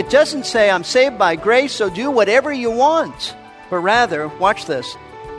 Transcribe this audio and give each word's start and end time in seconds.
It 0.00 0.08
doesn't 0.08 0.46
say, 0.46 0.70
I'm 0.70 0.82
saved 0.82 1.18
by 1.18 1.36
grace, 1.36 1.74
so 1.74 1.90
do 1.90 2.10
whatever 2.10 2.50
you 2.50 2.70
want. 2.70 3.36
But 3.68 3.80
rather, 3.80 4.28
watch 4.28 4.64
this. 4.64 4.96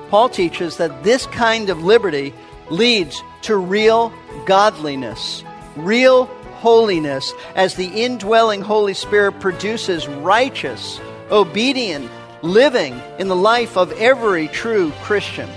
Paul 0.10 0.30
teaches 0.30 0.78
that 0.78 1.04
this 1.04 1.26
kind 1.26 1.72
of 1.72 1.84
liberty 1.84 2.32
leads 2.70 3.24
to 3.42 3.58
real 3.58 4.14
godliness, 4.46 5.44
real 5.76 6.26
holiness, 6.60 7.34
as 7.56 7.74
the 7.74 7.88
indwelling 7.88 8.62
Holy 8.62 8.94
Spirit 8.94 9.40
produces 9.40 10.08
righteous, 10.08 11.00
obedient 11.32 12.08
living 12.44 13.02
in 13.18 13.30
the 13.30 13.36
life 13.36 13.76
of 13.76 13.92
every 13.94 14.48
true 14.48 14.92
Christian. 15.02 15.50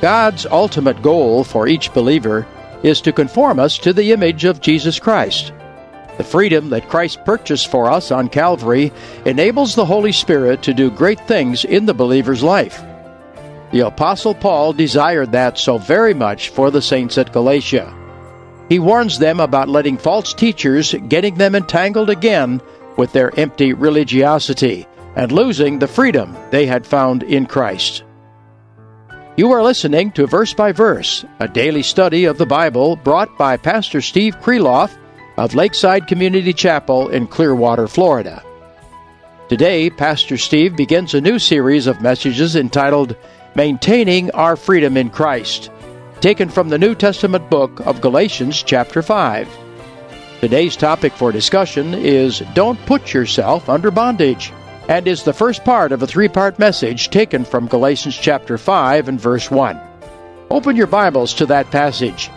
God's 0.00 0.46
ultimate 0.46 1.02
goal 1.02 1.42
for 1.42 1.66
each 1.66 1.92
believer 1.92 2.46
is 2.84 3.00
to 3.00 3.12
conform 3.12 3.58
us 3.58 3.78
to 3.78 3.92
the 3.92 4.12
image 4.12 4.44
of 4.44 4.60
Jesus 4.60 5.00
Christ. 5.00 5.52
The 6.18 6.24
freedom 6.24 6.70
that 6.70 6.88
Christ 6.88 7.24
purchased 7.24 7.70
for 7.70 7.90
us 7.90 8.10
on 8.10 8.28
Calvary 8.28 8.92
enables 9.24 9.74
the 9.74 9.86
Holy 9.86 10.10
Spirit 10.10 10.62
to 10.62 10.74
do 10.74 10.90
great 10.90 11.20
things 11.28 11.64
in 11.64 11.86
the 11.86 11.94
believer's 11.94 12.42
life. 12.42 12.82
The 13.70 13.86
Apostle 13.86 14.34
Paul 14.34 14.72
desired 14.72 15.30
that 15.32 15.58
so 15.58 15.78
very 15.78 16.14
much 16.14 16.48
for 16.48 16.72
the 16.72 16.82
saints 16.82 17.18
at 17.18 17.32
Galatia. 17.32 17.94
He 18.68 18.80
warns 18.80 19.20
them 19.20 19.38
about 19.38 19.68
letting 19.68 19.96
false 19.96 20.34
teachers 20.34 20.92
getting 21.08 21.36
them 21.36 21.54
entangled 21.54 22.10
again 22.10 22.60
with 22.96 23.12
their 23.12 23.32
empty 23.38 23.72
religiosity 23.72 24.88
and 25.14 25.30
losing 25.30 25.78
the 25.78 25.86
freedom 25.86 26.36
they 26.50 26.66
had 26.66 26.84
found 26.84 27.22
in 27.22 27.46
Christ. 27.46 28.02
You 29.36 29.52
are 29.52 29.62
listening 29.62 30.10
to 30.12 30.26
Verse 30.26 30.52
by 30.52 30.72
Verse, 30.72 31.24
a 31.38 31.46
daily 31.46 31.84
study 31.84 32.24
of 32.24 32.38
the 32.38 32.46
Bible 32.46 32.96
brought 32.96 33.38
by 33.38 33.56
Pastor 33.56 34.00
Steve 34.00 34.36
Kreloff 34.40 34.98
of 35.38 35.54
Lakeside 35.54 36.08
Community 36.08 36.52
Chapel 36.52 37.08
in 37.10 37.28
Clearwater, 37.28 37.86
Florida. 37.86 38.42
Today, 39.48 39.88
Pastor 39.88 40.36
Steve 40.36 40.76
begins 40.76 41.14
a 41.14 41.20
new 41.20 41.38
series 41.38 41.86
of 41.86 42.02
messages 42.02 42.56
entitled 42.56 43.16
Maintaining 43.54 44.32
Our 44.32 44.56
Freedom 44.56 44.96
in 44.96 45.10
Christ, 45.10 45.70
taken 46.20 46.48
from 46.48 46.68
the 46.68 46.78
New 46.78 46.94
Testament 46.96 47.48
book 47.48 47.78
of 47.86 48.00
Galatians, 48.00 48.64
chapter 48.64 49.00
5. 49.00 49.48
Today's 50.40 50.76
topic 50.76 51.12
for 51.12 51.30
discussion 51.30 51.94
is 51.94 52.42
Don't 52.54 52.84
Put 52.84 53.14
Yourself 53.14 53.68
Under 53.68 53.92
Bondage, 53.92 54.52
and 54.88 55.06
is 55.06 55.22
the 55.22 55.32
first 55.32 55.64
part 55.64 55.92
of 55.92 56.02
a 56.02 56.06
three 56.06 56.28
part 56.28 56.58
message 56.58 57.10
taken 57.10 57.44
from 57.44 57.68
Galatians 57.68 58.16
chapter 58.16 58.58
5 58.58 59.08
and 59.08 59.20
verse 59.20 59.52
1. 59.52 59.80
Open 60.50 60.74
your 60.74 60.86
Bibles 60.88 61.32
to 61.34 61.46
that 61.46 61.70
passage. 61.70 62.28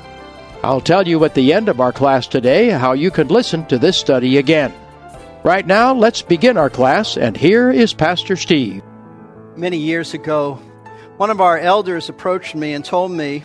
I'll 0.64 0.80
tell 0.82 1.08
you 1.08 1.26
at 1.26 1.34
the 1.34 1.54
end 1.54 1.70
of 1.70 1.82
our 1.82 1.92
class 1.92 2.28
today 2.28 2.70
how 2.70 2.94
you 2.94 3.10
can 3.10 3.30
listen 3.30 3.66
to 3.66 3.80
this 3.80 3.98
study 3.98 4.38
again. 4.38 4.72
Right 5.44 5.66
now, 5.66 5.92
let's 5.92 6.22
begin 6.22 6.56
our 6.56 6.70
class, 6.70 7.18
and 7.18 7.36
here 7.36 7.72
is 7.72 7.96
Pastor 7.96 8.36
Steve. 8.36 8.84
Many 9.56 9.78
years 9.78 10.14
ago, 10.14 10.60
one 11.18 11.32
of 11.32 11.42
our 11.42 11.58
elders 11.58 12.10
approached 12.10 12.54
me 12.54 12.74
and 12.74 12.86
told 12.86 13.12
me 13.12 13.44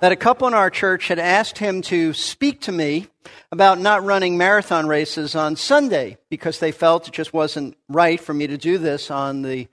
that 0.00 0.12
a 0.12 0.16
couple 0.16 0.48
in 0.48 0.52
our 0.52 0.68
church 0.68 1.08
had 1.08 1.18
asked 1.18 1.56
him 1.56 1.80
to 1.82 2.12
speak 2.12 2.60
to 2.62 2.72
me 2.72 3.06
about 3.50 3.80
not 3.80 4.04
running 4.04 4.36
marathon 4.36 4.86
races 4.86 5.34
on 5.34 5.56
Sunday 5.56 6.18
because 6.28 6.58
they 6.58 6.72
felt 6.72 7.08
it 7.08 7.14
just 7.14 7.32
wasn't 7.32 7.74
right 7.88 8.20
for 8.20 8.34
me 8.34 8.46
to 8.46 8.58
do 8.58 8.76
this 8.76 9.10
on 9.10 9.40
the 9.40 9.66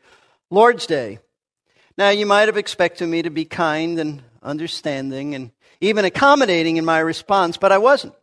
Lord's 0.50 0.86
Day. 0.86 1.20
Now, 1.98 2.12
you 2.12 2.26
might 2.26 2.48
have 2.48 2.58
expected 2.58 3.10
me 3.10 3.24
to 3.24 3.30
be 3.30 3.44
kind 3.44 4.00
and 4.00 4.24
understanding 4.48 5.36
and 5.36 5.52
even 5.82 6.06
accommodating 6.06 6.78
in 6.78 6.86
my 6.86 7.00
response, 7.00 7.58
but 7.58 7.72
I 7.72 7.78
wasn't. 7.78 8.14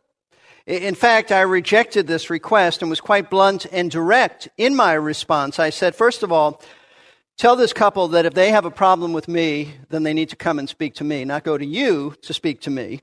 In 0.65 0.95
fact, 0.95 1.31
I 1.31 1.41
rejected 1.41 2.07
this 2.07 2.31
request 2.31 2.81
and 2.81 2.89
was 2.89 2.99
quite 2.99 3.29
blunt 3.29 3.67
and 3.71 3.91
direct 3.91 4.47
in 4.57 4.75
my 4.75 4.93
response. 4.93 5.59
I 5.59 5.69
said, 5.69 5.95
first 5.95 6.23
of 6.23 6.31
all, 6.31 6.61
tell 7.37 7.55
this 7.55 7.71
couple 7.71 8.07
that 8.09 8.25
if 8.25 8.33
they 8.33 8.49
have 8.49 8.65
a 8.65 8.71
problem 8.71 9.13
with 9.13 9.27
me, 9.27 9.75
then 9.89 10.01
they 10.01 10.13
need 10.13 10.29
to 10.29 10.35
come 10.35 10.57
and 10.57 10.67
speak 10.67 10.95
to 10.95 11.03
me, 11.03 11.23
not 11.23 11.43
go 11.43 11.57
to 11.57 11.65
you 11.65 12.15
to 12.23 12.33
speak 12.33 12.61
to 12.61 12.71
me. 12.71 13.01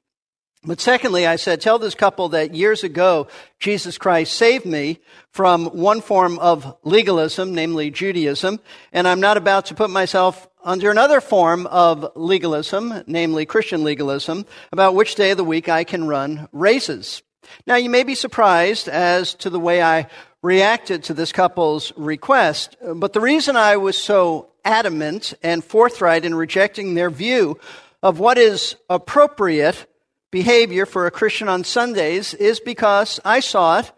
But 0.65 0.81
secondly, 0.81 1.27
I 1.27 1.37
said, 1.37 1.61
tell 1.61 1.78
this 1.78 1.97
couple 1.97 2.28
that 2.31 2.55
years 2.55 2.84
ago, 2.84 3.27
Jesus 3.59 3.99
Christ 3.99 4.34
saved 4.34 4.65
me 4.65 5.00
from 5.31 5.66
one 5.66 6.00
form 6.00 6.38
of 6.38 6.77
legalism, 6.84 7.55
namely 7.55 7.91
Judaism, 7.91 8.61
and 8.93 9.09
I'm 9.09 9.21
not 9.21 9.37
about 9.37 9.66
to 9.66 9.75
put 9.75 9.91
myself 9.91 10.49
under 10.65 10.91
another 10.91 11.21
form 11.21 11.67
of 11.67 12.12
legalism, 12.15 13.03
namely 13.06 13.47
Christian 13.47 13.84
legalism, 13.84 14.47
about 14.73 14.95
which 14.95 15.15
day 15.15 15.33
of 15.33 15.37
the 15.37 15.45
week 15.45 15.69
I 15.69 15.84
can 15.84 16.06
run 16.06 16.49
races. 16.53 17.23
Now, 17.67 17.77
you 17.77 17.91
may 17.91 18.05
be 18.05 18.15
surprised 18.15 18.89
as 18.89 19.34
to 19.34 19.50
the 19.50 19.61
way 19.61 19.83
I 19.83 20.09
reacted 20.43 21.05
to 21.05 21.15
this 21.15 21.33
couple's 21.33 21.93
request, 21.97 22.77
but 22.95 23.12
the 23.12 23.21
reason 23.21 23.56
I 23.56 23.77
was 23.77 23.97
so 23.97 24.50
adamant 24.65 25.34
and 25.43 25.65
forthright 25.65 26.25
in 26.25 26.34
rejecting 26.34 26.94
their 26.94 27.11
view 27.11 27.59
of 28.03 28.19
what 28.19 28.39
is 28.39 28.77
appropriate 28.89 29.87
behavior 30.31 30.87
for 30.87 31.06
a 31.06 31.11
Christian 31.11 31.49
on 31.49 31.62
Sundays 31.62 32.34
is 32.34 32.59
because 32.59 33.21
I 33.25 33.41
saw 33.41 33.81
it, 33.81 33.93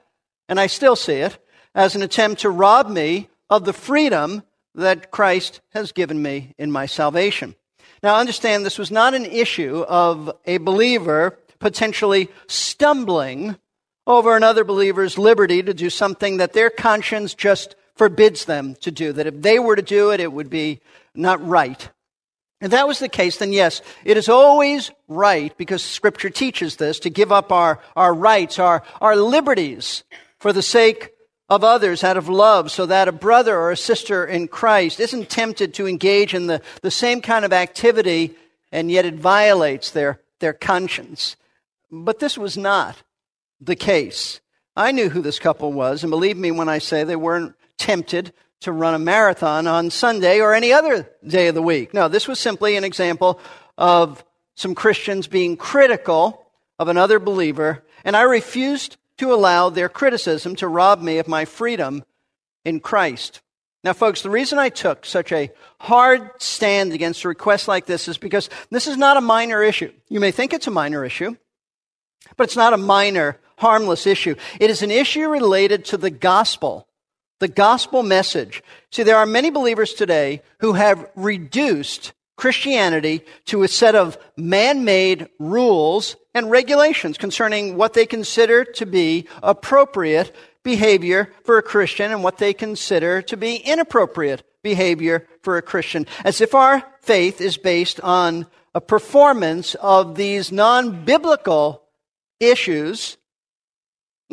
and 0.48 0.58
I 0.60 0.66
still 0.66 0.96
see 0.96 1.14
it, 1.14 1.38
as 1.74 1.94
an 1.94 2.02
attempt 2.02 2.42
to 2.42 2.50
rob 2.50 2.88
me 2.88 3.28
of 3.48 3.64
the 3.64 3.72
freedom 3.72 4.42
that 4.74 5.10
Christ 5.10 5.60
has 5.70 5.92
given 5.92 6.20
me 6.22 6.54
in 6.58 6.70
my 6.70 6.86
salvation. 6.86 7.54
Now, 8.02 8.16
understand 8.16 8.64
this 8.64 8.78
was 8.78 8.90
not 8.90 9.14
an 9.14 9.24
issue 9.24 9.84
of 9.88 10.36
a 10.44 10.58
believer 10.58 11.38
potentially 11.58 12.28
stumbling 12.46 13.56
over 14.06 14.36
another 14.36 14.64
believer's 14.64 15.16
liberty 15.16 15.62
to 15.62 15.72
do 15.72 15.88
something 15.88 16.36
that 16.36 16.52
their 16.52 16.68
conscience 16.68 17.32
just 17.32 17.74
forbids 17.94 18.44
them 18.44 18.74
to 18.82 18.90
do. 18.90 19.12
That 19.12 19.26
if 19.26 19.40
they 19.40 19.58
were 19.58 19.76
to 19.76 19.82
do 19.82 20.10
it, 20.10 20.20
it 20.20 20.32
would 20.32 20.50
be 20.50 20.80
not 21.14 21.44
right. 21.46 21.88
If 22.60 22.70
that 22.72 22.88
was 22.88 22.98
the 22.98 23.08
case, 23.08 23.38
then 23.38 23.52
yes, 23.52 23.80
it 24.04 24.16
is 24.16 24.28
always 24.28 24.90
right, 25.08 25.56
because 25.56 25.82
Scripture 25.82 26.30
teaches 26.30 26.76
this, 26.76 26.98
to 27.00 27.10
give 27.10 27.32
up 27.32 27.52
our, 27.52 27.80
our 27.96 28.12
rights, 28.12 28.58
our, 28.58 28.82
our 29.00 29.16
liberties 29.16 30.04
for 30.38 30.52
the 30.52 30.62
sake 30.62 31.13
of 31.48 31.62
others 31.62 32.02
out 32.02 32.16
of 32.16 32.28
love, 32.28 32.70
so 32.70 32.86
that 32.86 33.08
a 33.08 33.12
brother 33.12 33.56
or 33.58 33.70
a 33.70 33.76
sister 33.76 34.24
in 34.24 34.48
Christ 34.48 34.98
isn't 34.98 35.28
tempted 35.28 35.74
to 35.74 35.86
engage 35.86 36.34
in 36.34 36.46
the, 36.46 36.62
the 36.80 36.90
same 36.90 37.20
kind 37.20 37.44
of 37.44 37.52
activity, 37.52 38.34
and 38.72 38.90
yet 38.90 39.04
it 39.04 39.14
violates 39.14 39.90
their, 39.90 40.20
their 40.40 40.54
conscience. 40.54 41.36
But 41.90 42.18
this 42.18 42.38
was 42.38 42.56
not 42.56 43.02
the 43.60 43.76
case. 43.76 44.40
I 44.76 44.90
knew 44.90 45.10
who 45.10 45.20
this 45.20 45.38
couple 45.38 45.72
was, 45.72 46.02
and 46.02 46.10
believe 46.10 46.36
me 46.36 46.50
when 46.50 46.68
I 46.68 46.78
say 46.78 47.04
they 47.04 47.14
weren't 47.14 47.54
tempted 47.76 48.32
to 48.60 48.72
run 48.72 48.94
a 48.94 48.98
marathon 48.98 49.66
on 49.66 49.90
Sunday 49.90 50.40
or 50.40 50.54
any 50.54 50.72
other 50.72 51.08
day 51.26 51.48
of 51.48 51.54
the 51.54 51.62
week. 51.62 51.92
No, 51.92 52.08
this 52.08 52.26
was 52.26 52.40
simply 52.40 52.76
an 52.76 52.84
example 52.84 53.38
of 53.76 54.24
some 54.54 54.74
Christians 54.74 55.26
being 55.26 55.56
critical 55.56 56.46
of 56.78 56.88
another 56.88 57.18
believer, 57.18 57.84
and 58.04 58.16
I 58.16 58.22
refused 58.22 58.96
to 59.18 59.32
allow 59.32 59.70
their 59.70 59.88
criticism 59.88 60.56
to 60.56 60.68
rob 60.68 61.00
me 61.00 61.18
of 61.18 61.28
my 61.28 61.44
freedom 61.44 62.04
in 62.64 62.80
Christ. 62.80 63.40
Now, 63.84 63.92
folks, 63.92 64.22
the 64.22 64.30
reason 64.30 64.58
I 64.58 64.70
took 64.70 65.04
such 65.04 65.30
a 65.30 65.50
hard 65.78 66.30
stand 66.38 66.92
against 66.92 67.22
a 67.24 67.28
request 67.28 67.68
like 67.68 67.84
this 67.84 68.08
is 68.08 68.16
because 68.16 68.48
this 68.70 68.86
is 68.86 68.96
not 68.96 69.18
a 69.18 69.20
minor 69.20 69.62
issue. 69.62 69.92
You 70.08 70.20
may 70.20 70.30
think 70.30 70.54
it's 70.54 70.66
a 70.66 70.72
minor 70.72 71.04
issue, 71.04 71.36
but 72.36 72.44
it's 72.44 72.56
not 72.56 72.72
a 72.72 72.78
minor, 72.78 73.38
harmless 73.58 74.06
issue. 74.06 74.36
It 74.58 74.70
is 74.70 74.82
an 74.82 74.90
issue 74.90 75.28
related 75.28 75.84
to 75.86 75.98
the 75.98 76.10
gospel, 76.10 76.88
the 77.40 77.48
gospel 77.48 78.02
message. 78.02 78.62
See, 78.90 79.02
there 79.02 79.18
are 79.18 79.26
many 79.26 79.50
believers 79.50 79.92
today 79.92 80.40
who 80.60 80.72
have 80.72 81.06
reduced 81.14 82.14
Christianity 82.36 83.22
to 83.46 83.62
a 83.62 83.68
set 83.68 83.94
of 83.94 84.16
man 84.36 84.84
made 84.84 85.28
rules 85.38 86.16
and 86.34 86.50
regulations 86.50 87.16
concerning 87.16 87.76
what 87.76 87.94
they 87.94 88.06
consider 88.06 88.64
to 88.64 88.86
be 88.86 89.28
appropriate 89.42 90.34
behavior 90.62 91.32
for 91.44 91.58
a 91.58 91.62
Christian 91.62 92.10
and 92.10 92.24
what 92.24 92.38
they 92.38 92.52
consider 92.52 93.22
to 93.22 93.36
be 93.36 93.56
inappropriate 93.56 94.42
behavior 94.62 95.26
for 95.42 95.56
a 95.56 95.62
Christian, 95.62 96.06
as 96.24 96.40
if 96.40 96.54
our 96.54 96.82
faith 97.00 97.40
is 97.40 97.56
based 97.56 98.00
on 98.00 98.46
a 98.74 98.80
performance 98.80 99.76
of 99.76 100.16
these 100.16 100.50
non 100.50 101.04
biblical 101.04 101.82
issues 102.40 103.16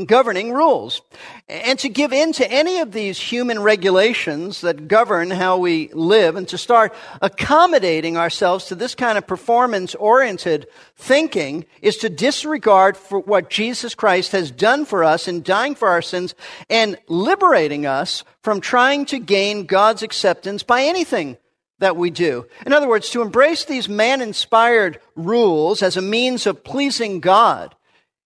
governing 0.06 0.52
rules. 0.52 1.02
And 1.48 1.78
to 1.80 1.90
give 1.90 2.14
in 2.14 2.34
to 2.34 2.52
any 2.52 2.80
of 2.80 2.92
these 2.92 3.20
human 3.20 3.62
regulations 3.62 4.62
that 4.62 4.88
govern 4.88 5.32
how 5.32 5.58
we 5.58 5.90
live 5.94 6.36
and 6.36 6.48
to 6.50 6.58
start 6.58 6.94
accommodating 7.22 8.18
ourselves 8.18 8.66
to 8.66 8.76
this 8.76 8.96
kind 8.96 9.18
of 9.18 9.28
performance 9.28 9.96
oriented 9.96 10.68
thinking 10.96 11.66
is 11.82 11.98
to 11.98 12.10
disregard 12.10 12.98
for 12.98 13.20
what 13.20 13.50
Jesus 13.50 13.96
Christ 13.96 14.32
has 14.32 14.52
done 14.52 14.86
for 14.86 15.04
us 15.04 15.28
in 15.28 15.44
dying 15.44 15.76
for 15.76 15.90
our 15.90 16.02
sins 16.02 16.36
and 16.70 16.98
liberating 17.08 17.86
us 17.86 18.24
from 18.42 18.62
trying 18.62 19.06
to 19.08 19.20
gain 19.20 19.66
God's 19.66 20.04
acceptance 20.04 20.64
by 20.64 20.84
anything 20.84 21.38
that 21.80 21.98
we 21.98 22.10
do. 22.10 22.46
In 22.66 22.74
other 22.74 22.88
words, 22.88 23.10
to 23.10 23.22
embrace 23.22 23.66
these 23.66 23.90
man 23.90 24.22
inspired 24.22 25.00
rules 25.16 25.84
as 25.84 25.98
a 25.98 26.02
means 26.02 26.48
of 26.48 26.64
pleasing 26.64 27.20
God 27.20 27.76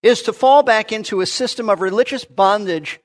is 0.02 0.22
to 0.22 0.32
fall 0.32 0.62
back 0.62 0.92
into 0.92 1.20
a 1.20 1.26
system 1.26 1.68
of 1.68 1.80
religious 1.80 2.24
bondage 2.24 3.00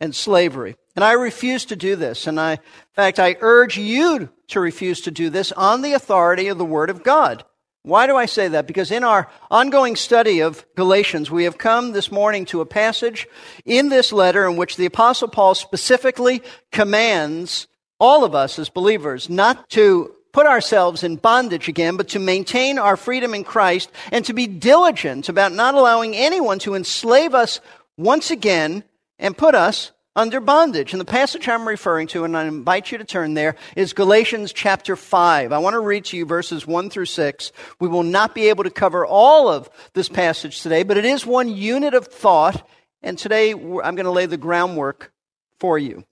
and 0.00 0.14
slavery. 0.14 0.76
And 0.96 1.04
I 1.04 1.12
refuse 1.12 1.64
to 1.66 1.76
do 1.76 1.96
this. 1.96 2.26
And 2.26 2.40
I, 2.40 2.52
in 2.52 2.58
fact, 2.94 3.18
I 3.18 3.36
urge 3.40 3.76
you 3.76 4.28
to 4.48 4.60
refuse 4.60 5.00
to 5.02 5.10
do 5.10 5.30
this 5.30 5.52
on 5.52 5.82
the 5.82 5.92
authority 5.92 6.48
of 6.48 6.58
the 6.58 6.64
Word 6.64 6.90
of 6.90 7.02
God. 7.02 7.44
Why 7.82 8.06
do 8.06 8.16
I 8.16 8.26
say 8.26 8.48
that? 8.48 8.66
Because 8.66 8.90
in 8.90 9.04
our 9.04 9.30
ongoing 9.50 9.96
study 9.96 10.40
of 10.40 10.66
Galatians, 10.76 11.30
we 11.30 11.44
have 11.44 11.56
come 11.56 11.92
this 11.92 12.10
morning 12.10 12.44
to 12.46 12.60
a 12.60 12.66
passage 12.66 13.26
in 13.64 13.88
this 13.88 14.12
letter 14.12 14.46
in 14.46 14.56
which 14.56 14.76
the 14.76 14.86
Apostle 14.86 15.28
Paul 15.28 15.54
specifically 15.54 16.42
commands 16.72 17.68
all 18.00 18.24
of 18.24 18.34
us 18.34 18.58
as 18.58 18.68
believers 18.68 19.30
not 19.30 19.70
to 19.70 20.14
put 20.32 20.46
ourselves 20.46 21.02
in 21.02 21.16
bondage 21.16 21.68
again, 21.68 21.96
but 21.96 22.08
to 22.08 22.18
maintain 22.18 22.78
our 22.78 22.96
freedom 22.96 23.34
in 23.34 23.44
Christ 23.44 23.90
and 24.12 24.24
to 24.26 24.32
be 24.32 24.46
diligent 24.46 25.28
about 25.28 25.52
not 25.52 25.74
allowing 25.74 26.14
anyone 26.14 26.58
to 26.60 26.74
enslave 26.74 27.34
us 27.34 27.60
once 27.96 28.30
again 28.30 28.84
and 29.18 29.36
put 29.36 29.54
us 29.54 29.92
under 30.14 30.40
bondage. 30.40 30.92
And 30.92 31.00
the 31.00 31.04
passage 31.04 31.48
I'm 31.48 31.66
referring 31.66 32.08
to, 32.08 32.24
and 32.24 32.36
I 32.36 32.44
invite 32.44 32.90
you 32.90 32.98
to 32.98 33.04
turn 33.04 33.34
there, 33.34 33.54
is 33.76 33.92
Galatians 33.92 34.52
chapter 34.52 34.96
5. 34.96 35.52
I 35.52 35.58
want 35.58 35.74
to 35.74 35.80
read 35.80 36.04
to 36.06 36.16
you 36.16 36.26
verses 36.26 36.66
1 36.66 36.90
through 36.90 37.06
6. 37.06 37.52
We 37.78 37.88
will 37.88 38.02
not 38.02 38.34
be 38.34 38.48
able 38.48 38.64
to 38.64 38.70
cover 38.70 39.06
all 39.06 39.48
of 39.48 39.70
this 39.94 40.08
passage 40.08 40.60
today, 40.60 40.82
but 40.82 40.96
it 40.96 41.04
is 41.04 41.24
one 41.24 41.48
unit 41.48 41.94
of 41.94 42.06
thought, 42.06 42.68
and 43.02 43.16
today 43.16 43.52
I'm 43.52 43.94
going 43.94 44.04
to 44.04 44.10
lay 44.10 44.26
the 44.26 44.36
groundwork 44.36 45.12
for 45.60 45.78
you. 45.78 46.04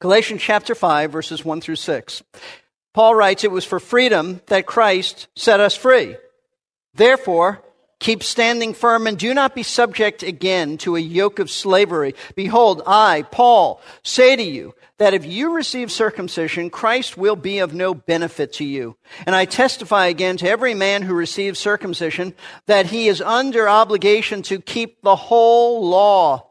Galatians 0.00 0.42
chapter 0.42 0.74
5, 0.74 1.12
verses 1.12 1.44
1 1.44 1.60
through 1.60 1.76
6. 1.76 2.22
Paul 2.94 3.16
writes, 3.16 3.44
It 3.44 3.50
was 3.50 3.64
for 3.64 3.80
freedom 3.80 4.40
that 4.46 4.66
Christ 4.66 5.26
set 5.36 5.60
us 5.60 5.76
free. 5.76 6.16
Therefore, 6.94 7.60
keep 7.98 8.22
standing 8.22 8.72
firm 8.72 9.06
and 9.06 9.18
do 9.18 9.34
not 9.34 9.54
be 9.54 9.64
subject 9.64 10.22
again 10.22 10.78
to 10.78 10.94
a 10.94 11.00
yoke 11.00 11.40
of 11.40 11.50
slavery. 11.50 12.14
Behold, 12.36 12.82
I, 12.86 13.22
Paul, 13.30 13.80
say 14.04 14.36
to 14.36 14.42
you 14.42 14.74
that 14.98 15.12
if 15.12 15.26
you 15.26 15.54
receive 15.54 15.90
circumcision, 15.90 16.70
Christ 16.70 17.16
will 17.16 17.34
be 17.34 17.58
of 17.58 17.74
no 17.74 17.94
benefit 17.94 18.52
to 18.54 18.64
you. 18.64 18.96
And 19.26 19.34
I 19.34 19.44
testify 19.44 20.06
again 20.06 20.36
to 20.36 20.48
every 20.48 20.74
man 20.74 21.02
who 21.02 21.14
receives 21.14 21.58
circumcision 21.58 22.32
that 22.66 22.86
he 22.86 23.08
is 23.08 23.20
under 23.20 23.68
obligation 23.68 24.42
to 24.42 24.60
keep 24.60 25.02
the 25.02 25.16
whole 25.16 25.88
law. 25.88 26.46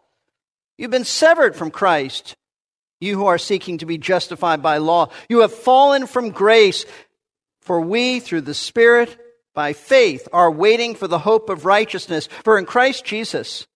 You've 0.78 0.92
been 0.92 1.06
severed 1.06 1.56
from 1.56 1.72
Christ 1.72 2.36
you 3.04 3.18
who 3.18 3.28
are 3.28 3.38
seeking 3.38 3.78
to 3.80 3.86
be 3.86 3.98
justified 3.98 4.62
by 4.62 4.78
law. 4.78 5.10
You 5.30 5.42
have 5.42 5.54
fallen 5.54 6.08
from 6.08 6.32
grace, 6.32 6.86
for 7.62 7.80
we, 7.80 8.20
through 8.20 8.42
the 8.42 8.54
Spirit, 8.54 9.18
by 9.54 9.74
faith, 9.74 10.28
are 10.34 10.52
waiting 10.52 10.96
for 10.96 11.08
the 11.08 11.20
hope 11.20 11.50
of 11.50 11.66
righteousness. 11.66 12.28
For 12.44 12.58
in 12.58 12.66
Christ 12.66 13.06
Jesus, 13.06 13.68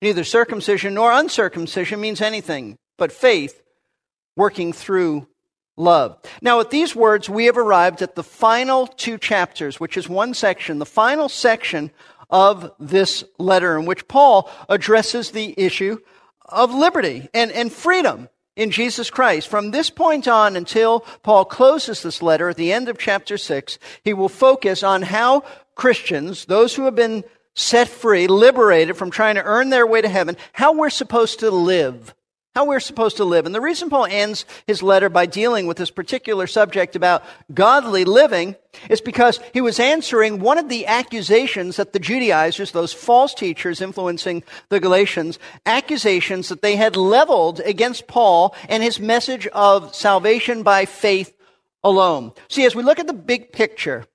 neither 0.00 0.24
circumcision 0.24 0.94
nor 0.94 1.12
uncircumcision 1.12 2.00
means 2.00 2.20
anything, 2.20 2.78
but 2.96 3.10
faith 3.10 3.62
working 4.36 4.72
through 4.72 5.26
love. 5.76 6.18
Now, 6.40 6.58
with 6.58 6.70
these 6.70 6.94
words, 6.94 7.28
we 7.28 7.46
have 7.46 7.58
arrived 7.58 8.02
at 8.02 8.14
the 8.14 8.22
final 8.22 8.86
two 8.86 9.18
chapters, 9.18 9.80
which 9.80 9.96
is 9.96 10.08
one 10.08 10.34
section, 10.34 10.78
the 10.78 10.86
final 10.86 11.28
section 11.28 11.90
of 12.30 12.72
this 12.78 13.24
letter, 13.38 13.76
in 13.78 13.86
which 13.86 14.08
Paul 14.08 14.50
addresses 14.68 15.30
the 15.30 15.54
issue 15.56 15.98
of 16.46 16.72
liberty 16.72 17.28
and, 17.34 17.50
and 17.50 17.72
freedom 17.72 18.28
in 18.56 18.70
Jesus 18.70 19.10
Christ. 19.10 19.48
From 19.48 19.70
this 19.70 19.90
point 19.90 20.28
on 20.28 20.56
until 20.56 21.00
Paul 21.22 21.44
closes 21.44 22.02
this 22.02 22.22
letter 22.22 22.48
at 22.48 22.56
the 22.56 22.72
end 22.72 22.88
of 22.88 22.98
chapter 22.98 23.36
6, 23.36 23.78
he 24.02 24.14
will 24.14 24.28
focus 24.28 24.82
on 24.82 25.02
how 25.02 25.44
Christians, 25.74 26.44
those 26.44 26.74
who 26.74 26.84
have 26.84 26.94
been 26.94 27.24
set 27.54 27.88
free, 27.88 28.26
liberated 28.26 28.96
from 28.96 29.10
trying 29.10 29.36
to 29.36 29.44
earn 29.44 29.70
their 29.70 29.86
way 29.86 30.02
to 30.02 30.08
heaven, 30.08 30.36
how 30.52 30.72
we're 30.72 30.90
supposed 30.90 31.40
to 31.40 31.50
live 31.50 32.14
how 32.54 32.64
we're 32.64 32.80
supposed 32.80 33.16
to 33.16 33.24
live. 33.24 33.46
And 33.46 33.54
the 33.54 33.60
reason 33.60 33.90
Paul 33.90 34.06
ends 34.08 34.44
his 34.66 34.82
letter 34.82 35.08
by 35.08 35.26
dealing 35.26 35.66
with 35.66 35.76
this 35.76 35.90
particular 35.90 36.46
subject 36.46 36.94
about 36.94 37.24
godly 37.52 38.04
living 38.04 38.54
is 38.88 39.00
because 39.00 39.40
he 39.52 39.60
was 39.60 39.80
answering 39.80 40.40
one 40.40 40.58
of 40.58 40.68
the 40.68 40.86
accusations 40.86 41.76
that 41.76 41.92
the 41.92 41.98
Judaizers, 41.98 42.70
those 42.70 42.92
false 42.92 43.34
teachers 43.34 43.80
influencing 43.80 44.44
the 44.68 44.80
Galatians, 44.80 45.38
accusations 45.66 46.48
that 46.48 46.62
they 46.62 46.76
had 46.76 46.96
leveled 46.96 47.60
against 47.60 48.06
Paul 48.06 48.54
and 48.68 48.82
his 48.82 49.00
message 49.00 49.46
of 49.48 49.94
salvation 49.94 50.62
by 50.62 50.84
faith 50.84 51.34
alone. 51.82 52.32
See, 52.48 52.64
as 52.64 52.74
we 52.74 52.82
look 52.82 52.98
at 52.98 53.06
the 53.06 53.12
big 53.12 53.52
picture 53.52 54.06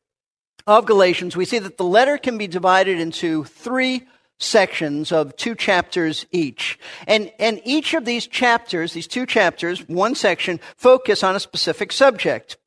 of 0.65 0.85
Galatians, 0.85 1.35
we 1.35 1.45
see 1.45 1.59
that 1.59 1.77
the 1.77 1.83
letter 1.83 2.17
can 2.17 2.37
be 2.37 2.47
divided 2.47 2.99
into 2.99 3.43
three 3.43 4.03
sections 4.39 5.11
of 5.11 5.35
two 5.35 5.53
chapters 5.53 6.25
each. 6.31 6.79
And, 7.07 7.31
and 7.37 7.61
each 7.65 7.93
of 7.93 8.05
these 8.05 8.25
chapters, 8.25 8.93
these 8.93 9.07
two 9.07 9.25
chapters, 9.25 9.87
one 9.87 10.15
section, 10.15 10.59
focus 10.75 11.23
on 11.23 11.35
a 11.35 11.39
specific 11.39 11.91
subject. 11.91 12.57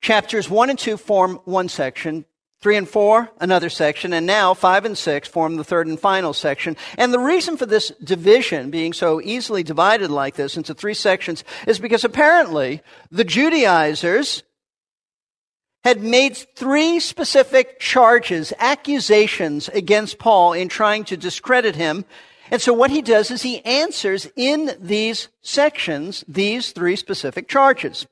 Chapters 0.00 0.48
1 0.48 0.70
and 0.70 0.78
2 0.78 0.96
form 0.96 1.40
one 1.44 1.68
section, 1.68 2.24
3 2.60 2.76
and 2.76 2.88
4, 2.88 3.30
another 3.40 3.70
section, 3.70 4.12
and 4.12 4.26
now 4.26 4.54
5 4.54 4.84
and 4.84 4.96
6 4.96 5.28
form 5.28 5.56
the 5.56 5.64
third 5.64 5.86
and 5.86 5.98
final 5.98 6.32
section. 6.32 6.76
And 6.96 7.12
the 7.12 7.18
reason 7.18 7.56
for 7.56 7.66
this 7.66 7.90
division 8.02 8.70
being 8.70 8.92
so 8.92 9.20
easily 9.20 9.62
divided 9.62 10.10
like 10.10 10.36
this 10.36 10.56
into 10.56 10.74
three 10.74 10.94
sections 10.94 11.44
is 11.66 11.78
because 11.78 12.04
apparently 12.04 12.82
the 13.10 13.24
Judaizers 13.24 14.42
had 15.84 16.02
made 16.02 16.36
three 16.36 17.00
specific 17.00 17.80
charges, 17.80 18.52
accusations 18.58 19.68
against 19.70 20.18
Paul 20.18 20.52
in 20.52 20.68
trying 20.68 21.04
to 21.04 21.16
discredit 21.16 21.74
him. 21.74 22.04
And 22.50 22.60
so 22.60 22.72
what 22.72 22.90
he 22.90 23.00
does 23.00 23.30
is 23.30 23.42
he 23.42 23.64
answers 23.64 24.28
in 24.36 24.72
these 24.78 25.28
sections 25.40 26.24
these 26.28 26.72
three 26.72 26.96
specific 26.96 27.48
charges. 27.48 28.06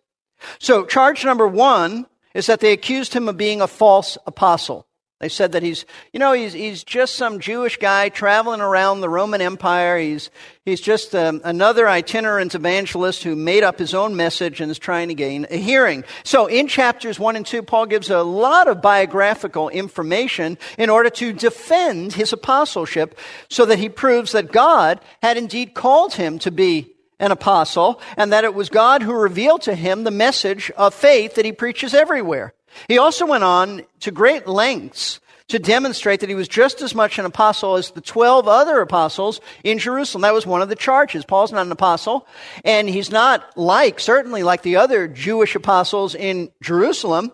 So 0.58 0.86
charge 0.86 1.24
number 1.24 1.46
one 1.46 2.06
is 2.34 2.46
that 2.46 2.60
they 2.60 2.72
accused 2.72 3.12
him 3.12 3.28
of 3.28 3.36
being 3.36 3.60
a 3.60 3.66
false 3.66 4.16
apostle. 4.26 4.87
They 5.20 5.28
said 5.28 5.50
that 5.52 5.64
he's, 5.64 5.84
you 6.12 6.20
know, 6.20 6.32
he's, 6.32 6.52
he's 6.52 6.84
just 6.84 7.16
some 7.16 7.40
Jewish 7.40 7.76
guy 7.76 8.08
traveling 8.08 8.60
around 8.60 9.00
the 9.00 9.08
Roman 9.08 9.40
Empire. 9.40 9.98
He's, 9.98 10.30
he's 10.64 10.80
just 10.80 11.12
um, 11.12 11.40
another 11.42 11.88
itinerant 11.88 12.54
evangelist 12.54 13.24
who 13.24 13.34
made 13.34 13.64
up 13.64 13.80
his 13.80 13.94
own 13.94 14.14
message 14.14 14.60
and 14.60 14.70
is 14.70 14.78
trying 14.78 15.08
to 15.08 15.14
gain 15.14 15.44
a 15.50 15.56
hearing. 15.56 16.04
So 16.22 16.46
in 16.46 16.68
chapters 16.68 17.18
one 17.18 17.34
and 17.34 17.44
two, 17.44 17.64
Paul 17.64 17.86
gives 17.86 18.10
a 18.10 18.22
lot 18.22 18.68
of 18.68 18.80
biographical 18.80 19.70
information 19.70 20.56
in 20.78 20.88
order 20.88 21.10
to 21.10 21.32
defend 21.32 22.12
his 22.12 22.32
apostleship 22.32 23.18
so 23.50 23.66
that 23.66 23.80
he 23.80 23.88
proves 23.88 24.30
that 24.32 24.52
God 24.52 25.00
had 25.20 25.36
indeed 25.36 25.74
called 25.74 26.14
him 26.14 26.38
to 26.40 26.52
be 26.52 26.94
an 27.18 27.32
apostle 27.32 28.00
and 28.16 28.32
that 28.32 28.44
it 28.44 28.54
was 28.54 28.68
God 28.68 29.02
who 29.02 29.12
revealed 29.12 29.62
to 29.62 29.74
him 29.74 30.04
the 30.04 30.12
message 30.12 30.70
of 30.76 30.94
faith 30.94 31.34
that 31.34 31.44
he 31.44 31.50
preaches 31.50 31.92
everywhere. 31.92 32.54
He 32.88 32.98
also 32.98 33.26
went 33.26 33.44
on 33.44 33.82
to 34.00 34.10
great 34.10 34.46
lengths 34.46 35.20
to 35.48 35.58
demonstrate 35.58 36.20
that 36.20 36.28
he 36.28 36.34
was 36.34 36.48
just 36.48 36.82
as 36.82 36.94
much 36.94 37.18
an 37.18 37.24
apostle 37.24 37.76
as 37.76 37.90
the 37.90 38.02
12 38.02 38.46
other 38.46 38.80
apostles 38.80 39.40
in 39.64 39.78
Jerusalem. 39.78 40.22
That 40.22 40.34
was 40.34 40.46
one 40.46 40.60
of 40.60 40.68
the 40.68 40.76
charges. 40.76 41.24
Paul's 41.24 41.52
not 41.52 41.64
an 41.64 41.72
apostle, 41.72 42.26
and 42.64 42.88
he's 42.88 43.10
not 43.10 43.56
like, 43.56 43.98
certainly 43.98 44.42
like 44.42 44.62
the 44.62 44.76
other 44.76 45.08
Jewish 45.08 45.54
apostles 45.54 46.14
in 46.14 46.50
Jerusalem. 46.62 47.32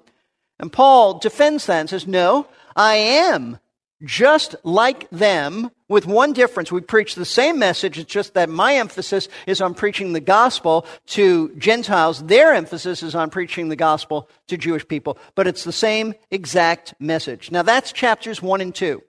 And 0.60 0.72
Paul 0.72 1.18
defends 1.18 1.66
that 1.66 1.80
and 1.80 1.90
says, 1.90 2.06
No, 2.06 2.46
I 2.76 2.94
am 2.94 3.58
just 4.04 4.54
like 4.62 5.10
them, 5.10 5.70
with 5.88 6.06
one 6.06 6.32
difference. 6.32 6.72
We 6.72 6.80
preach 6.80 7.14
the 7.14 7.24
same 7.24 7.58
message, 7.58 7.98
it's 7.98 8.10
just 8.10 8.34
that 8.34 8.48
my 8.48 8.74
emphasis 8.76 9.28
is 9.46 9.60
on 9.60 9.74
preaching 9.74 10.12
the 10.12 10.20
gospel 10.20 10.86
to 11.08 11.54
Gentiles. 11.56 12.22
Their 12.24 12.54
emphasis 12.54 13.02
is 13.02 13.14
on 13.14 13.30
preaching 13.30 13.68
the 13.68 13.76
gospel 13.76 14.28
to 14.48 14.56
Jewish 14.56 14.86
people. 14.86 15.18
But 15.34 15.46
it's 15.46 15.64
the 15.64 15.72
same 15.72 16.14
exact 16.30 16.94
message. 16.98 17.50
Now 17.50 17.62
that's 17.62 17.92
chapters 17.92 18.42
one 18.42 18.60
and 18.60 18.74
two. 18.74 19.02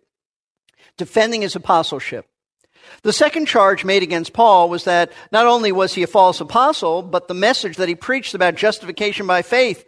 Defending 0.97 1.41
his 1.41 1.55
apostleship. 1.55 2.25
The 3.01 3.13
second 3.13 3.47
charge 3.47 3.83
made 3.83 4.03
against 4.03 4.33
Paul 4.33 4.69
was 4.69 4.83
that 4.83 5.11
not 5.31 5.47
only 5.47 5.71
was 5.71 5.95
he 5.95 6.03
a 6.03 6.07
false 6.07 6.39
apostle, 6.39 7.01
but 7.01 7.27
the 7.27 7.33
message 7.33 7.77
that 7.77 7.89
he 7.89 7.95
preached 7.95 8.35
about 8.35 8.55
justification 8.55 9.25
by 9.25 9.41
faith 9.41 9.85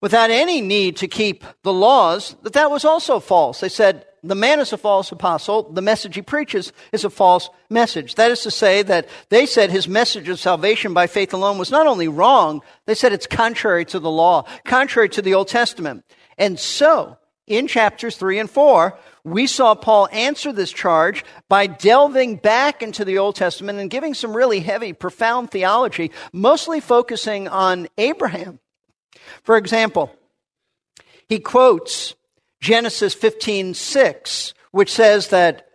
without 0.00 0.30
any 0.30 0.60
need 0.60 0.96
to 0.96 1.08
keep 1.08 1.44
the 1.62 1.72
laws, 1.72 2.36
that 2.42 2.54
that 2.54 2.70
was 2.70 2.84
also 2.84 3.20
false. 3.20 3.60
They 3.60 3.68
said, 3.68 4.06
the 4.22 4.34
man 4.34 4.60
is 4.60 4.72
a 4.72 4.78
false 4.78 5.10
apostle. 5.12 5.72
The 5.72 5.82
message 5.82 6.14
he 6.14 6.22
preaches 6.22 6.72
is 6.92 7.04
a 7.04 7.10
false 7.10 7.48
message. 7.70 8.16
That 8.16 8.30
is 8.30 8.42
to 8.42 8.50
say 8.50 8.82
that 8.82 9.08
they 9.30 9.46
said 9.46 9.70
his 9.70 9.88
message 9.88 10.28
of 10.28 10.38
salvation 10.38 10.92
by 10.92 11.06
faith 11.06 11.32
alone 11.32 11.58
was 11.58 11.70
not 11.70 11.86
only 11.86 12.08
wrong, 12.08 12.60
they 12.86 12.94
said 12.94 13.12
it's 13.12 13.26
contrary 13.26 13.84
to 13.86 13.98
the 13.98 14.10
law, 14.10 14.44
contrary 14.64 15.08
to 15.10 15.22
the 15.22 15.34
Old 15.34 15.48
Testament. 15.48 16.04
And 16.36 16.58
so, 16.58 17.16
in 17.46 17.66
chapters 17.66 18.16
3 18.16 18.40
and 18.40 18.50
4, 18.50 18.98
we 19.24 19.46
saw 19.46 19.74
Paul 19.74 20.08
answer 20.12 20.52
this 20.52 20.70
charge 20.70 21.24
by 21.48 21.66
delving 21.66 22.36
back 22.36 22.82
into 22.82 23.04
the 23.04 23.18
Old 23.18 23.36
Testament 23.36 23.78
and 23.78 23.90
giving 23.90 24.14
some 24.14 24.36
really 24.36 24.60
heavy, 24.60 24.92
profound 24.92 25.50
theology, 25.50 26.10
mostly 26.32 26.80
focusing 26.80 27.48
on 27.48 27.88
Abraham. 27.96 28.60
For 29.42 29.56
example, 29.56 30.14
he 31.28 31.38
quotes 31.38 32.14
Genesis 32.60 33.14
15 33.14 33.74
6, 33.74 34.54
which 34.70 34.92
says 34.92 35.28
that, 35.28 35.66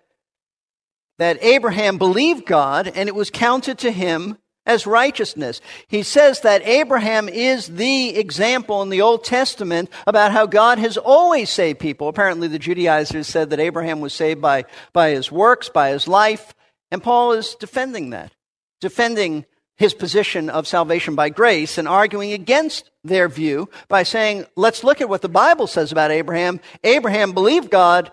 that 1.18 1.42
Abraham 1.42 1.98
believed 1.98 2.46
God 2.46 2.92
and 2.94 3.10
it 3.10 3.15
was 3.15 3.30
counted 3.30 3.80
to 3.80 3.92
him 3.92 4.38
as 4.65 4.88
righteousness. 4.88 5.62
He 5.88 6.04
says 6.04 6.42
that 6.42 6.65
Abraham 6.68 7.30
is 7.30 7.68
the 7.68 8.15
example 8.15 8.82
in 8.82 8.89
the 8.89 9.01
Old 9.01 9.24
Testament 9.24 9.89
about 10.08 10.32
how 10.32 10.46
God 10.46 10.80
has 10.80 10.98
always 10.98 11.50
saved 11.50 11.80
people. 11.80 12.08
Apparently, 12.08 12.48
the 12.48 12.60
Judaizers 12.60 13.27
said 13.27 13.51
that 13.51 13.60
Abraham 13.60 14.01
was 14.01 14.13
saved 14.13 14.42
by, 14.42 14.65
by 14.92 15.12
his 15.12 15.32
works, 15.32 15.70
by 15.70 15.89
his 15.89 16.08
life, 16.08 16.54
and 16.92 17.04
Paul 17.04 17.34
is 17.34 17.56
defending 17.56 18.12
that, 18.12 18.34
defending 18.82 19.46
his 19.77 19.94
position 19.94 20.50
of 20.50 20.67
salvation 20.67 21.15
by 21.15 21.29
grace 21.29 21.77
and 21.77 21.88
arguing 21.88 22.32
against 22.32 22.89
their 23.03 23.27
view 23.27 23.70
by 23.88 24.03
saying, 24.03 24.46
let's 24.55 24.84
look 24.84 25.01
at 25.01 25.10
what 25.10 25.22
the 25.22 25.29
Bible 25.29 25.67
says 25.67 25.91
about 25.91 26.12
Abraham. 26.12 26.60
Abraham 26.84 27.34
believed 27.34 27.70
God, 27.70 28.12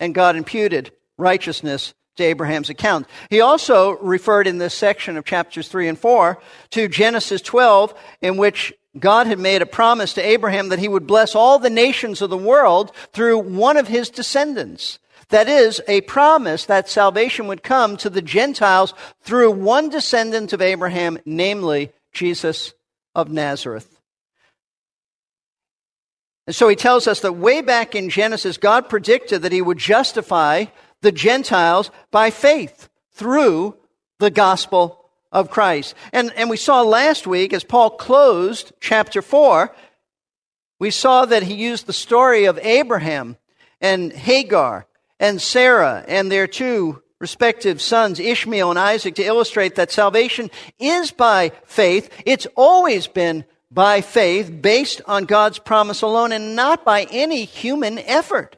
and 0.00 0.14
God 0.14 0.36
imputed 0.36 0.92
righteousness 1.18 1.94
to 2.16 2.24
Abraham's 2.24 2.70
account. 2.70 3.06
He 3.28 3.40
also 3.40 3.98
referred 3.98 4.46
in 4.46 4.58
this 4.58 4.74
section 4.74 5.16
of 5.16 5.24
chapters 5.24 5.68
3 5.68 5.88
and 5.88 5.98
4 5.98 6.38
to 6.70 6.88
Genesis 6.88 7.42
12, 7.42 7.94
in 8.22 8.38
which 8.38 8.72
God 8.98 9.26
had 9.26 9.38
made 9.38 9.60
a 9.60 9.66
promise 9.66 10.14
to 10.14 10.26
Abraham 10.26 10.70
that 10.70 10.78
he 10.78 10.88
would 10.88 11.06
bless 11.06 11.34
all 11.34 11.58
the 11.58 11.68
nations 11.68 12.22
of 12.22 12.30
the 12.30 12.38
world 12.38 12.92
through 13.12 13.38
one 13.38 13.76
of 13.76 13.88
his 13.88 14.08
descendants. 14.08 14.98
That 15.30 15.48
is, 15.48 15.80
a 15.88 16.02
promise 16.02 16.66
that 16.66 16.88
salvation 16.88 17.48
would 17.48 17.62
come 17.62 17.96
to 17.98 18.10
the 18.10 18.22
Gentiles 18.22 18.94
through 19.22 19.50
one 19.50 19.88
descendant 19.88 20.52
of 20.52 20.62
Abraham, 20.62 21.18
namely 21.24 21.92
Jesus 22.12 22.72
of 23.14 23.30
Nazareth. 23.30 24.00
And 26.46 26.54
so 26.54 26.68
he 26.68 26.76
tells 26.76 27.08
us 27.08 27.20
that 27.20 27.32
way 27.32 27.60
back 27.60 27.96
in 27.96 28.08
Genesis, 28.08 28.56
God 28.56 28.88
predicted 28.88 29.42
that 29.42 29.52
he 29.52 29.60
would 29.60 29.78
justify 29.78 30.66
the 31.02 31.10
Gentiles 31.10 31.90
by 32.12 32.30
faith 32.30 32.88
through 33.12 33.76
the 34.20 34.30
gospel 34.30 35.10
of 35.32 35.50
Christ. 35.50 35.94
And, 36.12 36.32
and 36.36 36.48
we 36.48 36.56
saw 36.56 36.82
last 36.82 37.26
week, 37.26 37.52
as 37.52 37.64
Paul 37.64 37.90
closed 37.90 38.72
chapter 38.80 39.22
4, 39.22 39.74
we 40.78 40.90
saw 40.90 41.24
that 41.24 41.42
he 41.42 41.54
used 41.54 41.86
the 41.86 41.92
story 41.92 42.44
of 42.44 42.58
Abraham 42.60 43.36
and 43.80 44.12
Hagar 44.12 44.86
and 45.18 45.40
Sarah 45.40 46.04
and 46.06 46.30
their 46.30 46.46
two 46.46 47.02
respective 47.18 47.80
sons, 47.80 48.20
Ishmael 48.20 48.70
and 48.70 48.78
Isaac, 48.78 49.14
to 49.16 49.24
illustrate 49.24 49.76
that 49.76 49.90
salvation 49.90 50.50
is 50.78 51.10
by 51.10 51.52
faith. 51.64 52.10
It's 52.26 52.46
always 52.56 53.06
been 53.06 53.44
by 53.70 54.00
faith, 54.00 54.62
based 54.62 55.02
on 55.06 55.24
God's 55.24 55.58
promise 55.58 56.02
alone, 56.02 56.32
and 56.32 56.54
not 56.54 56.84
by 56.84 57.06
any 57.10 57.44
human 57.44 57.98
effort. 57.98 58.56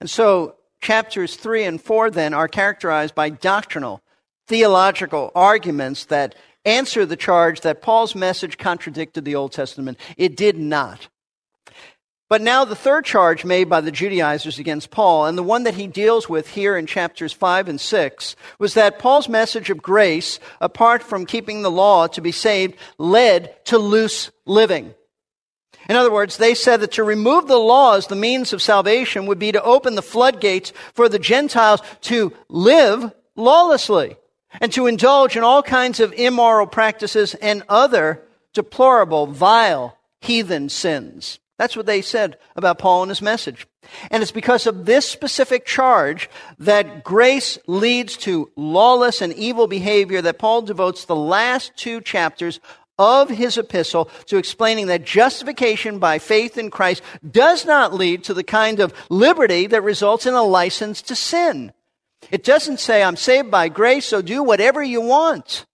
And 0.00 0.08
so, 0.08 0.56
chapters 0.80 1.36
3 1.36 1.64
and 1.64 1.80
4 1.80 2.10
then 2.10 2.34
are 2.34 2.48
characterized 2.48 3.14
by 3.14 3.30
doctrinal, 3.30 4.02
theological 4.46 5.32
arguments 5.34 6.06
that 6.06 6.34
answer 6.64 7.06
the 7.06 7.16
charge 7.16 7.60
that 7.60 7.82
Paul's 7.82 8.14
message 8.14 8.58
contradicted 8.58 9.24
the 9.24 9.34
Old 9.34 9.52
Testament. 9.52 9.98
It 10.16 10.36
did 10.36 10.58
not. 10.58 11.08
But 12.28 12.42
now 12.42 12.64
the 12.64 12.74
third 12.74 13.04
charge 13.04 13.44
made 13.44 13.68
by 13.68 13.80
the 13.80 13.92
Judaizers 13.92 14.58
against 14.58 14.90
Paul, 14.90 15.26
and 15.26 15.38
the 15.38 15.44
one 15.44 15.62
that 15.62 15.74
he 15.74 15.86
deals 15.86 16.28
with 16.28 16.50
here 16.50 16.76
in 16.76 16.86
chapters 16.86 17.32
5 17.32 17.68
and 17.68 17.80
6, 17.80 18.36
was 18.58 18.74
that 18.74 18.98
Paul's 18.98 19.28
message 19.28 19.70
of 19.70 19.82
grace, 19.82 20.40
apart 20.60 21.04
from 21.04 21.24
keeping 21.24 21.62
the 21.62 21.70
law 21.70 22.08
to 22.08 22.20
be 22.20 22.32
saved, 22.32 22.74
led 22.98 23.64
to 23.66 23.78
loose 23.78 24.32
living. 24.44 24.92
In 25.88 25.94
other 25.94 26.10
words, 26.10 26.36
they 26.36 26.54
said 26.54 26.80
that 26.80 26.92
to 26.92 27.04
remove 27.04 27.46
the 27.46 27.58
law 27.58 27.94
as 27.94 28.08
the 28.08 28.16
means 28.16 28.52
of 28.52 28.60
salvation 28.60 29.26
would 29.26 29.38
be 29.38 29.52
to 29.52 29.62
open 29.62 29.94
the 29.94 30.02
floodgates 30.02 30.72
for 30.94 31.08
the 31.08 31.20
Gentiles 31.20 31.80
to 32.02 32.32
live 32.48 33.12
lawlessly 33.36 34.16
and 34.60 34.72
to 34.72 34.88
indulge 34.88 35.36
in 35.36 35.44
all 35.44 35.62
kinds 35.62 36.00
of 36.00 36.12
immoral 36.14 36.66
practices 36.66 37.34
and 37.34 37.62
other 37.68 38.20
deplorable, 38.52 39.28
vile, 39.28 39.96
heathen 40.20 40.68
sins. 40.68 41.38
That's 41.58 41.76
what 41.76 41.86
they 41.86 42.02
said 42.02 42.36
about 42.54 42.78
Paul 42.78 43.02
and 43.02 43.10
his 43.10 43.22
message. 43.22 43.66
And 44.10 44.22
it's 44.22 44.32
because 44.32 44.66
of 44.66 44.84
this 44.84 45.08
specific 45.08 45.64
charge 45.64 46.28
that 46.58 47.02
grace 47.02 47.58
leads 47.66 48.16
to 48.18 48.50
lawless 48.56 49.22
and 49.22 49.32
evil 49.32 49.66
behavior 49.66 50.20
that 50.22 50.38
Paul 50.38 50.62
devotes 50.62 51.04
the 51.04 51.16
last 51.16 51.72
two 51.76 52.00
chapters 52.00 52.60
of 52.98 53.28
his 53.28 53.58
epistle 53.58 54.10
to 54.26 54.36
explaining 54.36 54.86
that 54.86 55.04
justification 55.04 55.98
by 55.98 56.18
faith 56.18 56.58
in 56.58 56.70
Christ 56.70 57.02
does 57.28 57.64
not 57.64 57.94
lead 57.94 58.24
to 58.24 58.34
the 58.34 58.44
kind 58.44 58.80
of 58.80 58.92
liberty 59.10 59.66
that 59.66 59.82
results 59.82 60.26
in 60.26 60.34
a 60.34 60.42
license 60.42 61.02
to 61.02 61.16
sin. 61.16 61.72
It 62.30 62.44
doesn't 62.44 62.80
say, 62.80 63.02
I'm 63.02 63.16
saved 63.16 63.50
by 63.50 63.68
grace, 63.68 64.06
so 64.06 64.22
do 64.22 64.42
whatever 64.42 64.82
you 64.82 65.00
want. 65.00 65.66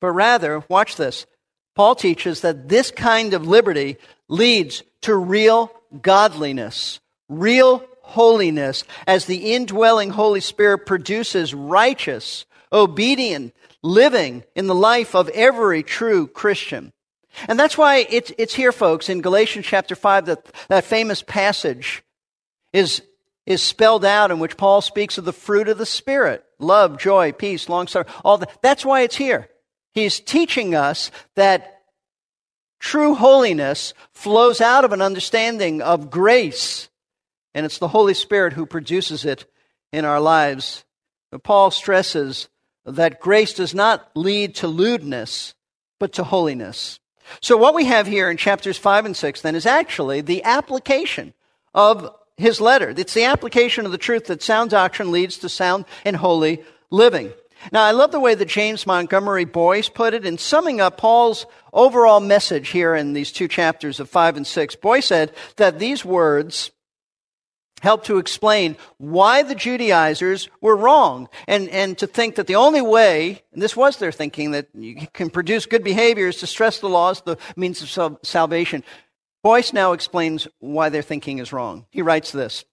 But 0.00 0.12
rather, 0.12 0.64
watch 0.68 0.96
this. 0.96 1.26
Paul 1.74 1.94
teaches 1.94 2.40
that 2.40 2.68
this 2.68 2.90
kind 2.90 3.34
of 3.34 3.46
liberty 3.46 3.96
leads 4.30 4.82
to 5.02 5.14
real 5.14 5.70
godliness, 6.00 7.00
real 7.28 7.84
holiness, 8.00 8.84
as 9.06 9.26
the 9.26 9.52
indwelling 9.52 10.10
Holy 10.10 10.40
Spirit 10.40 10.86
produces 10.86 11.52
righteous, 11.52 12.46
obedient 12.72 13.54
living 13.82 14.44
in 14.54 14.66
the 14.66 14.74
life 14.74 15.14
of 15.14 15.28
every 15.30 15.82
true 15.82 16.26
Christian. 16.26 16.92
And 17.48 17.58
that's 17.58 17.78
why 17.78 18.06
it's, 18.08 18.32
it's 18.38 18.54
here, 18.54 18.72
folks, 18.72 19.08
in 19.08 19.20
Galatians 19.20 19.66
chapter 19.66 19.94
5, 19.94 20.26
that, 20.26 20.46
that 20.68 20.84
famous 20.84 21.22
passage 21.22 22.02
is, 22.72 23.02
is 23.46 23.62
spelled 23.62 24.04
out 24.04 24.30
in 24.30 24.38
which 24.38 24.56
Paul 24.56 24.80
speaks 24.80 25.18
of 25.18 25.24
the 25.24 25.32
fruit 25.32 25.68
of 25.68 25.78
the 25.78 25.86
Spirit 25.86 26.44
love, 26.58 26.98
joy, 26.98 27.32
peace, 27.32 27.68
long 27.68 27.86
suffering, 27.86 28.14
all 28.24 28.38
that. 28.38 28.50
That's 28.62 28.84
why 28.84 29.00
it's 29.02 29.16
here. 29.16 29.48
He's 29.92 30.20
teaching 30.20 30.74
us 30.74 31.10
that 31.36 31.79
True 32.80 33.14
holiness 33.14 33.92
flows 34.12 34.60
out 34.60 34.84
of 34.84 34.92
an 34.92 35.02
understanding 35.02 35.82
of 35.82 36.10
grace, 36.10 36.88
and 37.54 37.64
it's 37.66 37.78
the 37.78 37.88
Holy 37.88 38.14
Spirit 38.14 38.54
who 38.54 38.66
produces 38.66 39.24
it 39.24 39.44
in 39.92 40.04
our 40.04 40.20
lives. 40.20 40.84
Paul 41.42 41.70
stresses 41.70 42.48
that 42.84 43.20
grace 43.20 43.52
does 43.52 43.74
not 43.74 44.10
lead 44.14 44.54
to 44.56 44.66
lewdness, 44.66 45.54
but 45.98 46.14
to 46.14 46.24
holiness. 46.24 46.98
So, 47.40 47.56
what 47.56 47.74
we 47.74 47.84
have 47.84 48.06
here 48.06 48.30
in 48.30 48.38
chapters 48.38 48.78
5 48.78 49.04
and 49.04 49.16
6 49.16 49.42
then 49.42 49.54
is 49.54 49.66
actually 49.66 50.22
the 50.22 50.42
application 50.42 51.34
of 51.74 52.16
his 52.36 52.60
letter. 52.60 52.94
It's 52.96 53.14
the 53.14 53.24
application 53.24 53.84
of 53.86 53.92
the 53.92 53.98
truth 53.98 54.26
that 54.26 54.42
sound 54.42 54.70
doctrine 54.70 55.12
leads 55.12 55.38
to 55.38 55.48
sound 55.48 55.84
and 56.04 56.16
holy 56.16 56.64
living. 56.90 57.32
Now, 57.72 57.84
I 57.84 57.90
love 57.90 58.10
the 58.10 58.20
way 58.20 58.34
that 58.34 58.48
James 58.48 58.86
Montgomery 58.86 59.44
Boice 59.44 59.88
put 59.88 60.14
it 60.14 60.24
in 60.24 60.38
summing 60.38 60.80
up 60.80 60.96
Paul's 60.96 61.46
overall 61.72 62.20
message 62.20 62.70
here 62.70 62.94
in 62.94 63.12
these 63.12 63.32
two 63.32 63.48
chapters 63.48 64.00
of 64.00 64.08
5 64.08 64.38
and 64.38 64.46
6. 64.46 64.76
Boice 64.76 65.06
said 65.06 65.32
that 65.56 65.78
these 65.78 66.04
words 66.04 66.70
help 67.80 68.04
to 68.04 68.18
explain 68.18 68.76
why 68.98 69.42
the 69.42 69.54
Judaizers 69.54 70.48
were 70.60 70.76
wrong 70.76 71.28
and, 71.46 71.68
and 71.70 71.96
to 71.98 72.06
think 72.06 72.36
that 72.36 72.46
the 72.46 72.56
only 72.56 72.82
way, 72.82 73.42
and 73.52 73.62
this 73.62 73.76
was 73.76 73.96
their 73.96 74.12
thinking, 74.12 74.52
that 74.52 74.68
you 74.74 75.06
can 75.12 75.30
produce 75.30 75.66
good 75.66 75.84
behavior 75.84 76.28
is 76.28 76.36
to 76.36 76.46
stress 76.46 76.80
the 76.80 76.88
laws, 76.88 77.22
the 77.22 77.38
means 77.56 77.96
of 77.98 78.18
salvation. 78.22 78.84
Boice 79.42 79.72
now 79.72 79.92
explains 79.92 80.46
why 80.58 80.90
their 80.90 81.02
thinking 81.02 81.38
is 81.38 81.52
wrong. 81.52 81.86
He 81.90 82.02
writes 82.02 82.32
this 82.32 82.64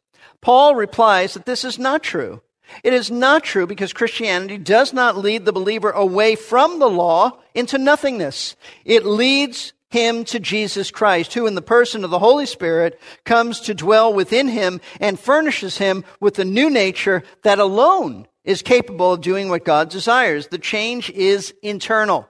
Paul 0.41 0.75
replies 0.75 1.33
that 1.33 1.45
this 1.45 1.63
is 1.63 1.79
not 1.79 2.03
true. 2.03 2.41
It 2.83 2.93
is 2.93 3.09
not 3.09 3.43
true 3.43 3.67
because 3.67 3.93
Christianity 3.93 4.57
does 4.57 4.93
not 4.93 5.17
lead 5.17 5.45
the 5.45 5.53
believer 5.53 5.91
away 5.91 6.35
from 6.35 6.79
the 6.79 6.89
law 6.89 7.39
into 7.53 7.77
nothingness. 7.77 8.55
It 8.85 9.05
leads 9.05 9.73
him 9.89 10.25
to 10.25 10.39
Jesus 10.39 10.91
Christ, 10.91 11.33
who 11.33 11.47
in 11.47 11.55
the 11.55 11.61
person 11.61 12.03
of 12.03 12.09
the 12.09 12.19
Holy 12.19 12.45
Spirit 12.45 12.99
comes 13.23 13.61
to 13.61 13.73
dwell 13.73 14.13
within 14.13 14.47
him 14.47 14.81
and 14.99 15.19
furnishes 15.19 15.77
him 15.77 16.03
with 16.19 16.35
the 16.35 16.45
new 16.45 16.69
nature 16.69 17.23
that 17.43 17.59
alone 17.59 18.27
is 18.43 18.61
capable 18.61 19.13
of 19.13 19.21
doing 19.21 19.49
what 19.49 19.65
God 19.65 19.89
desires. 19.89 20.47
The 20.47 20.57
change 20.57 21.09
is 21.09 21.53
internal. 21.61 22.27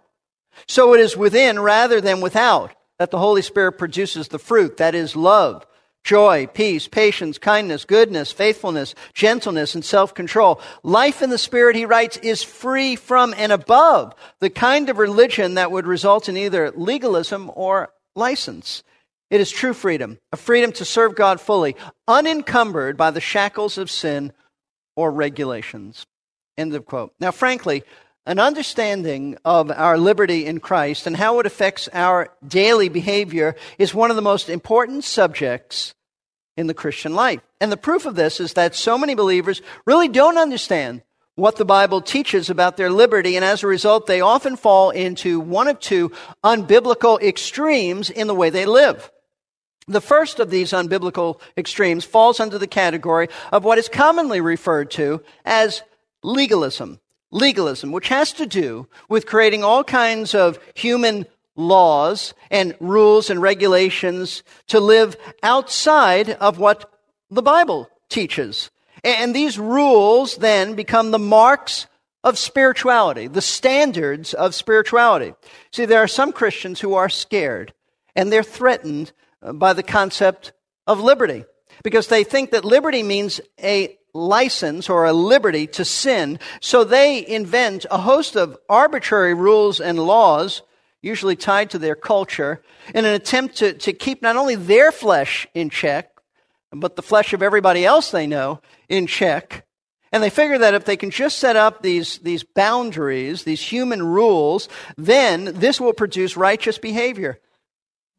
So 0.67 0.93
it 0.93 0.99
is 0.99 1.17
within 1.17 1.59
rather 1.59 2.01
than 2.01 2.21
without 2.21 2.73
that 2.99 3.11
the 3.11 3.19
Holy 3.19 3.41
Spirit 3.41 3.73
produces 3.73 4.27
the 4.27 4.39
fruit, 4.39 4.77
that 4.77 4.95
is 4.95 5.15
love, 5.15 5.65
joy, 6.07 6.47
peace, 6.53 6.87
patience, 6.87 7.37
kindness, 7.37 7.83
goodness, 7.83 8.31
faithfulness, 8.31 8.95
gentleness, 9.13 9.75
and 9.75 9.83
self-control. 9.83 10.61
Life 10.81 11.21
in 11.21 11.29
the 11.29 11.37
Spirit, 11.37 11.75
he 11.75 11.85
writes, 11.85 12.15
is 12.17 12.41
free 12.43 12.95
from 12.95 13.33
and 13.37 13.51
above 13.51 14.15
the 14.39 14.49
kind 14.49 14.89
of 14.89 14.99
religion 14.99 15.55
that 15.55 15.69
would 15.69 15.85
result 15.85 16.29
in 16.29 16.37
either 16.37 16.71
legalism 16.71 17.51
or 17.53 17.89
license. 18.15 18.83
It 19.29 19.41
is 19.41 19.51
true 19.51 19.73
freedom, 19.73 20.17
a 20.31 20.37
freedom 20.37 20.71
to 20.73 20.85
serve 20.85 21.13
God 21.13 21.41
fully, 21.41 21.75
unencumbered 22.07 22.95
by 22.95 23.11
the 23.11 23.19
shackles 23.19 23.77
of 23.77 23.91
sin 23.91 24.31
or 24.95 25.11
regulations. 25.11 26.05
End 26.57 26.73
of 26.73 26.85
quote. 26.85 27.13
Now, 27.19 27.31
frankly, 27.31 27.83
an 28.25 28.39
understanding 28.39 29.37
of 29.43 29.71
our 29.71 29.97
liberty 29.97 30.45
in 30.45 30.61
Christ 30.61 31.05
and 31.05 31.17
how 31.17 31.39
it 31.39 31.45
affects 31.45 31.89
our 31.91 32.29
daily 32.47 32.87
behavior 32.87 33.57
is 33.77 33.93
one 33.93 34.09
of 34.09 34.15
the 34.15 34.21
most 34.21 34.47
important 34.47 35.03
subjects 35.03 35.93
in 36.57 36.67
the 36.67 36.73
Christian 36.73 37.13
life. 37.13 37.39
And 37.61 37.71
the 37.71 37.77
proof 37.77 38.05
of 38.05 38.15
this 38.15 38.39
is 38.39 38.53
that 38.53 38.75
so 38.75 38.97
many 38.97 39.15
believers 39.15 39.61
really 39.85 40.07
don't 40.07 40.37
understand 40.37 41.03
what 41.35 41.55
the 41.55 41.65
Bible 41.65 42.01
teaches 42.01 42.49
about 42.49 42.77
their 42.77 42.89
liberty, 42.89 43.35
and 43.35 43.45
as 43.45 43.61
a 43.61 43.67
result, 43.67 44.07
they 44.07 44.21
often 44.21 44.55
fall 44.55 44.89
into 44.89 45.39
one 45.39 45.67
of 45.67 45.79
two 45.79 46.11
unbiblical 46.43 47.21
extremes 47.21 48.09
in 48.09 48.25
the 48.25 48.33
way 48.33 48.49
they 48.49 48.65
live. 48.65 49.11
The 49.87 50.01
first 50.01 50.39
of 50.39 50.49
these 50.49 50.71
unbiblical 50.71 51.39
extremes 51.55 52.03
falls 52.03 52.39
under 52.39 52.57
the 52.57 52.67
category 52.67 53.29
of 53.51 53.63
what 53.63 53.77
is 53.77 53.87
commonly 53.87 54.41
referred 54.41 54.89
to 54.91 55.21
as 55.45 55.83
legalism 56.23 56.99
legalism, 57.31 57.91
which 57.91 58.07
has 58.07 58.33
to 58.33 58.45
do 58.45 58.87
with 59.09 59.25
creating 59.25 59.63
all 59.63 59.83
kinds 59.83 60.33
of 60.33 60.59
human 60.73 61.25
laws 61.57 62.33
and 62.49 62.75
rules 62.79 63.29
and 63.29 63.41
regulations 63.41 64.43
to 64.67 64.79
live 64.79 65.17
outside 65.43 66.29
of 66.29 66.59
what 66.59 66.89
the 67.29 67.41
Bible 67.41 67.89
teaches. 68.09 68.71
And 69.03 69.35
these 69.35 69.59
rules 69.59 70.37
then 70.37 70.75
become 70.75 71.11
the 71.11 71.19
marks 71.19 71.87
of 72.23 72.37
spirituality, 72.37 73.27
the 73.27 73.41
standards 73.41 74.33
of 74.33 74.55
spirituality. 74.55 75.33
See, 75.71 75.85
there 75.85 76.03
are 76.03 76.07
some 76.07 76.31
Christians 76.31 76.79
who 76.79 76.93
are 76.93 77.09
scared 77.09 77.73
and 78.15 78.31
they're 78.31 78.43
threatened 78.43 79.11
by 79.41 79.73
the 79.73 79.83
concept 79.83 80.51
of 80.87 80.99
liberty 80.99 81.45
because 81.83 82.07
they 82.07 82.23
think 82.23 82.51
that 82.51 82.65
liberty 82.65 83.03
means 83.03 83.39
a 83.61 83.97
license 84.13 84.89
or 84.89 85.05
a 85.05 85.13
liberty 85.13 85.67
to 85.67 85.85
sin. 85.85 86.39
So 86.59 86.83
they 86.83 87.25
invent 87.25 87.85
a 87.91 87.99
host 87.99 88.35
of 88.35 88.57
arbitrary 88.67 89.33
rules 89.33 89.79
and 89.79 89.99
laws, 89.99 90.63
usually 91.01 91.35
tied 91.35 91.69
to 91.71 91.79
their 91.79 91.95
culture, 91.95 92.61
in 92.93 93.05
an 93.05 93.13
attempt 93.13 93.57
to, 93.57 93.73
to 93.73 93.93
keep 93.93 94.21
not 94.21 94.35
only 94.35 94.55
their 94.55 94.91
flesh 94.91 95.47
in 95.53 95.69
check, 95.69 96.11
but 96.71 96.95
the 96.95 97.01
flesh 97.01 97.33
of 97.33 97.41
everybody 97.41 97.85
else 97.85 98.11
they 98.11 98.27
know 98.27 98.61
in 98.89 99.07
check. 99.07 99.65
And 100.11 100.23
they 100.23 100.29
figure 100.29 100.57
that 100.57 100.73
if 100.73 100.85
they 100.85 100.97
can 100.97 101.11
just 101.11 101.37
set 101.37 101.55
up 101.55 101.81
these, 101.81 102.19
these 102.19 102.43
boundaries, 102.43 103.43
these 103.43 103.61
human 103.61 104.01
rules, 104.03 104.69
then 104.95 105.45
this 105.45 105.81
will 105.81 105.93
produce 105.93 106.37
righteous 106.37 106.77
behavior. 106.77 107.39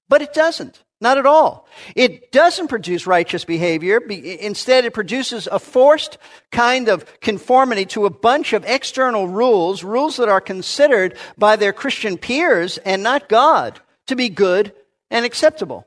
But 0.08 0.22
it 0.22 0.34
doesn't. 0.34 0.84
Not 1.00 1.16
at 1.16 1.26
all. 1.26 1.68
It 1.94 2.32
doesn't 2.32 2.68
produce 2.68 3.06
righteous 3.06 3.44
behavior. 3.44 3.98
Instead, 3.98 4.84
it 4.84 4.94
produces 4.94 5.46
a 5.46 5.60
forced 5.60 6.18
kind 6.50 6.88
of 6.88 7.20
conformity 7.20 7.86
to 7.86 8.04
a 8.04 8.10
bunch 8.10 8.52
of 8.52 8.64
external 8.64 9.28
rules, 9.28 9.84
rules 9.84 10.16
that 10.16 10.28
are 10.28 10.40
considered 10.40 11.16
by 11.36 11.54
their 11.54 11.72
Christian 11.72 12.18
peers 12.18 12.78
and 12.78 13.02
not 13.02 13.28
God 13.28 13.80
to 14.08 14.16
be 14.16 14.28
good 14.28 14.72
and 15.08 15.24
acceptable. 15.24 15.86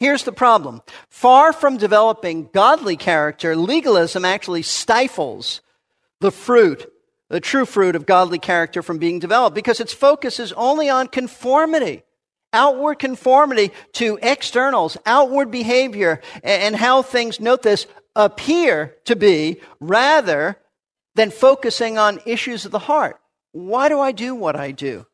Here's 0.00 0.24
the 0.24 0.32
problem. 0.32 0.82
Far 1.08 1.52
from 1.52 1.76
developing 1.76 2.50
godly 2.52 2.96
character, 2.96 3.54
legalism 3.54 4.24
actually 4.24 4.62
stifles 4.62 5.62
the 6.20 6.32
fruit, 6.32 6.92
the 7.28 7.40
true 7.40 7.64
fruit 7.64 7.94
of 7.94 8.04
godly 8.04 8.40
character 8.40 8.82
from 8.82 8.98
being 8.98 9.20
developed 9.20 9.54
because 9.54 9.80
its 9.80 9.92
focus 9.92 10.40
is 10.40 10.52
only 10.52 10.90
on 10.90 11.06
conformity 11.06 12.02
outward 12.52 12.98
conformity 12.98 13.72
to 13.92 14.18
externals, 14.22 14.96
outward 15.06 15.50
behavior, 15.50 16.20
and 16.42 16.74
how 16.76 17.02
things, 17.02 17.40
note 17.40 17.62
this, 17.62 17.86
appear 18.14 18.96
to 19.04 19.16
be 19.16 19.60
rather 19.80 20.56
than 21.14 21.30
focusing 21.30 21.98
on 21.98 22.20
issues 22.26 22.64
of 22.64 22.72
the 22.72 22.78
heart. 22.78 23.18
Why 23.52 23.88
do 23.88 24.00
I 24.00 24.12
do 24.12 24.34
what 24.34 24.56
I 24.56 24.70
do? 24.70 25.06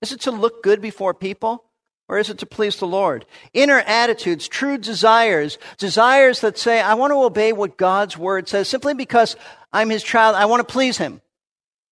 Is 0.00 0.12
it 0.12 0.20
to 0.22 0.30
look 0.30 0.62
good 0.62 0.80
before 0.80 1.14
people? 1.14 1.64
Or 2.08 2.18
is 2.18 2.30
it 2.30 2.38
to 2.38 2.46
please 2.46 2.78
the 2.78 2.86
Lord? 2.86 3.26
Inner 3.52 3.80
attitudes, 3.80 4.48
true 4.48 4.78
desires, 4.78 5.58
desires 5.76 6.40
that 6.40 6.56
say, 6.56 6.80
I 6.80 6.94
want 6.94 7.10
to 7.10 7.22
obey 7.22 7.52
what 7.52 7.76
God's 7.76 8.16
word 8.16 8.48
says 8.48 8.66
simply 8.66 8.94
because 8.94 9.36
I'm 9.74 9.90
his 9.90 10.02
child. 10.02 10.34
I 10.34 10.46
want 10.46 10.66
to 10.66 10.72
please 10.72 10.96
him. 10.96 11.20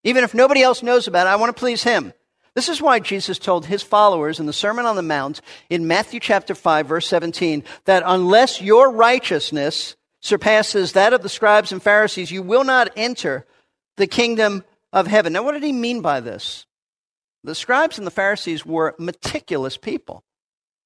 Even 0.04 0.24
if 0.24 0.32
nobody 0.32 0.62
else 0.62 0.82
knows 0.82 1.06
about 1.06 1.26
it, 1.26 1.30
I 1.30 1.36
want 1.36 1.54
to 1.54 1.60
please 1.60 1.82
him. 1.82 2.14
This 2.56 2.70
is 2.70 2.80
why 2.80 3.00
Jesus 3.00 3.38
told 3.38 3.66
his 3.66 3.82
followers 3.82 4.40
in 4.40 4.46
the 4.46 4.52
Sermon 4.52 4.86
on 4.86 4.96
the 4.96 5.02
Mount 5.02 5.42
in 5.68 5.86
Matthew 5.86 6.20
chapter 6.20 6.54
5 6.54 6.86
verse 6.86 7.06
17 7.06 7.62
that 7.84 8.02
unless 8.06 8.62
your 8.62 8.90
righteousness 8.90 9.94
surpasses 10.22 10.92
that 10.92 11.12
of 11.12 11.20
the 11.20 11.28
scribes 11.28 11.70
and 11.70 11.82
Pharisees, 11.82 12.30
you 12.30 12.40
will 12.40 12.64
not 12.64 12.88
enter 12.96 13.44
the 13.98 14.06
kingdom 14.06 14.64
of 14.90 15.06
heaven. 15.06 15.34
Now, 15.34 15.42
what 15.42 15.52
did 15.52 15.64
he 15.64 15.72
mean 15.72 16.00
by 16.00 16.20
this? 16.20 16.64
The 17.44 17.54
scribes 17.54 17.98
and 17.98 18.06
the 18.06 18.10
Pharisees 18.10 18.64
were 18.64 18.96
meticulous 18.98 19.76
people, 19.76 20.24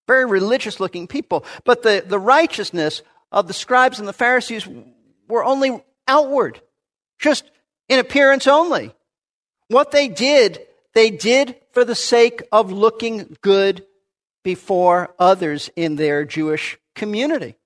very 0.09 0.24
religious 0.26 0.80
looking 0.80 1.06
people, 1.06 1.44
but 1.64 1.85
the, 1.85 2.04
the 2.04 2.18
righteousness 2.18 3.02
of 3.30 3.46
the 3.46 3.54
scribes 3.54 4.00
and 4.00 4.09
the 4.09 4.12
Pharisees 4.12 4.68
were 5.28 5.44
only 5.44 5.80
outward, 6.09 6.61
just 7.20 7.48
in 7.88 8.00
appearance 8.00 8.48
only. 8.48 8.92
What 9.68 9.92
they 9.92 10.09
did 10.09 10.66
they 10.94 11.11
did 11.11 11.57
for 11.72 11.85
the 11.85 11.94
sake 11.94 12.42
of 12.53 12.72
looking 12.72 13.37
good 13.40 13.87
before 14.42 15.14
others 15.18 15.70
in 15.76 15.96
their 15.96 16.24
Jewish 16.24 16.79
community. 16.94 17.57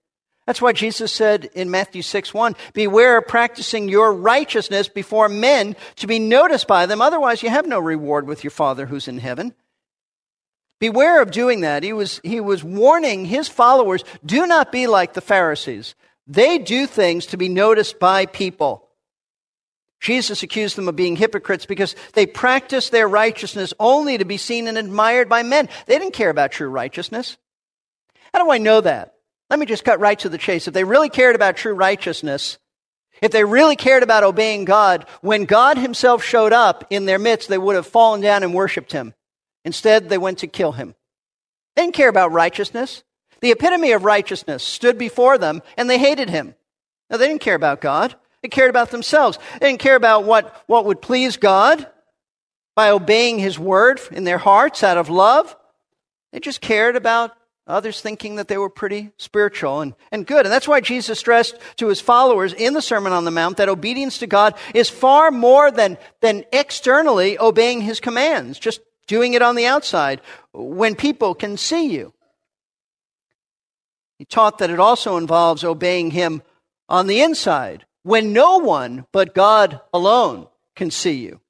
That's 0.47 0.61
why 0.61 0.73
Jesus 0.73 1.11
said 1.11 1.47
in 1.55 1.71
Matthew 1.71 2.03
6 2.03 2.35
1, 2.35 2.55
Beware 2.75 3.19
of 3.19 3.29
practicing 3.29 3.89
your 3.89 4.13
righteousness 4.13 4.89
before 4.89 5.29
men 5.29 5.75
to 5.97 6.07
be 6.07 6.19
noticed 6.19 6.67
by 6.67 6.85
them. 6.87 7.01
Otherwise, 7.01 7.43
you 7.43 7.49
have 7.49 7.67
no 7.67 7.79
reward 7.79 8.27
with 8.27 8.45
your 8.45 8.51
Father 8.51 8.87
who's 8.87 9.09
in 9.09 9.19
heaven. 9.19 9.55
Beware 10.81 11.23
of 11.23 11.31
doing 11.31 11.63
that. 11.63 11.83
He 11.83 11.95
was, 11.95 12.21
he 12.23 12.41
was 12.41 12.63
warning 12.63 13.25
his 13.25 13.49
followers 13.49 14.05
do 14.25 14.47
not 14.47 14.71
be 14.71 14.87
like 14.87 15.15
the 15.15 15.23
Pharisees. 15.23 15.95
They 16.27 16.59
do 16.59 16.87
things 16.87 17.27
to 17.27 17.39
be 17.39 17.49
noticed 17.49 17.99
by 17.99 18.27
people. 18.27 18.84
Jesus 20.05 20.43
accused 20.43 20.77
them 20.77 20.87
of 20.87 20.97
being 20.97 21.17
hypocrites 21.17 21.65
because 21.65 21.97
they 22.13 22.27
practiced 22.27 22.93
their 22.93 23.09
righteousness 23.09 23.73
only 23.81 24.19
to 24.19 24.27
be 24.27 24.37
seen 24.37 24.69
and 24.69 24.77
admired 24.77 25.31
by 25.31 25.43
men. 25.43 25.67
They 25.87 25.99
didn't 25.99 26.13
care 26.13 26.29
about 26.29 26.53
true 26.53 26.69
righteousness. 26.69 27.39
How 28.35 28.45
do 28.45 28.51
I 28.51 28.59
know 28.59 28.83
that? 28.83 29.15
Let 29.49 29.59
me 29.59 29.65
just 29.65 29.83
cut 29.83 30.01
right 30.01 30.19
to 30.19 30.29
the 30.29 30.37
chase. 30.37 30.69
If 30.69 30.75
they 30.75 30.85
really 30.85 31.09
cared 31.09 31.35
about 31.35 31.57
true 31.57 31.73
righteousness, 31.73 32.59
if 33.23 33.33
they 33.33 33.45
really 33.45 33.77
cared 33.77 34.03
about 34.03 34.25
obeying 34.25 34.67
God, 34.67 35.07
when 35.23 35.47
God 35.47 35.79
Himself 35.79 36.23
showed 36.23 36.53
up 36.53 36.85
in 36.91 37.07
their 37.07 37.19
midst, 37.19 37.49
they 37.49 37.57
would 37.57 37.77
have 37.77 37.87
fallen 37.87 38.21
down 38.21 38.43
and 38.43 38.53
worshiped 38.53 38.93
Him. 38.93 39.15
Instead, 39.65 40.11
they 40.11 40.19
went 40.19 40.41
to 40.41 40.47
kill 40.47 40.73
Him. 40.73 40.95
They 41.77 41.83
didn't 41.83 41.95
care 41.95 42.11
about 42.11 42.31
righteousness. 42.31 43.05
The 43.41 43.53
epitome 43.53 43.93
of 43.93 44.05
righteousness 44.05 44.63
stood 44.63 44.99
before 44.99 45.39
them, 45.39 45.63
and 45.79 45.89
they 45.89 45.99
hated 45.99 46.29
Him. 46.29 46.55
Now, 47.09 47.17
they 47.17 47.27
didn't 47.27 47.41
care 47.41 47.55
about 47.55 47.81
God. 47.81 48.15
They 48.45 48.49
cared 48.49 48.69
about 48.69 48.91
themselves. 48.91 49.39
They 49.59 49.71
didn't 49.71 49.81
care 49.81 49.97
about 49.97 50.25
what, 50.25 50.65
what 50.67 50.85
would 50.85 51.01
please 51.01 51.39
God 51.39 51.87
by 52.77 52.91
obeying 52.91 53.39
His 53.39 53.59
word 53.59 54.03
in 54.13 54.25
their 54.25 54.37
hearts 54.37 54.83
out 54.83 54.99
of 54.99 55.09
love. 55.09 55.57
They 56.31 56.41
just 56.41 56.61
cared 56.61 56.95
about 56.95 57.35
others 57.67 58.03
thinking 58.03 58.37
that 58.37 58.49
they 58.49 58.59
were 58.59 58.69
pretty 58.69 59.13
spiritual 59.17 59.81
and, 59.81 59.95
and 60.13 60.27
good. 60.27 60.45
And 60.45 60.53
that's 60.53 60.69
why 60.69 60.83
Jesus 60.83 61.19
stressed 61.19 61.57
to 61.77 61.89
his 61.89 62.03
followers 62.03 62.53
in 62.53 62.75
the 62.75 62.83
Sermon 62.83 63.15
on 63.15 63.25
the 63.25 63.31
Mount 63.31 63.57
that 63.57 63.71
obedience 63.71 64.19
to 64.19 64.27
God 64.27 64.55
is 64.75 64.91
far 64.91 65.31
more 65.31 65.71
than, 65.71 65.97
than 66.21 66.45
externally 66.53 67.39
obeying 67.39 67.81
his 67.81 67.99
commands, 67.99 68.59
just 68.59 68.83
doing 69.07 69.33
it 69.33 69.41
on 69.41 69.57
the 69.57 69.65
outside 69.65 70.21
when 70.53 70.97
people 70.97 71.35
can 71.35 71.57
see 71.57 71.87
you. 71.87 72.13
He 74.19 74.27
taught 74.27 74.59
that 74.59 74.69
it 74.69 74.79
also 74.79 75.17
involves 75.17 75.65
obeying 75.65 76.11
him 76.11 76.43
on 76.91 77.07
the 77.07 77.23
inside 77.23 77.87
when 78.05 78.33
no 78.33 78.59
one 78.59 79.07
but 79.11 79.35
God 79.35 79.81
alone 79.93 80.47
can 80.77 80.93
see 80.93 81.15
you. 81.15 81.41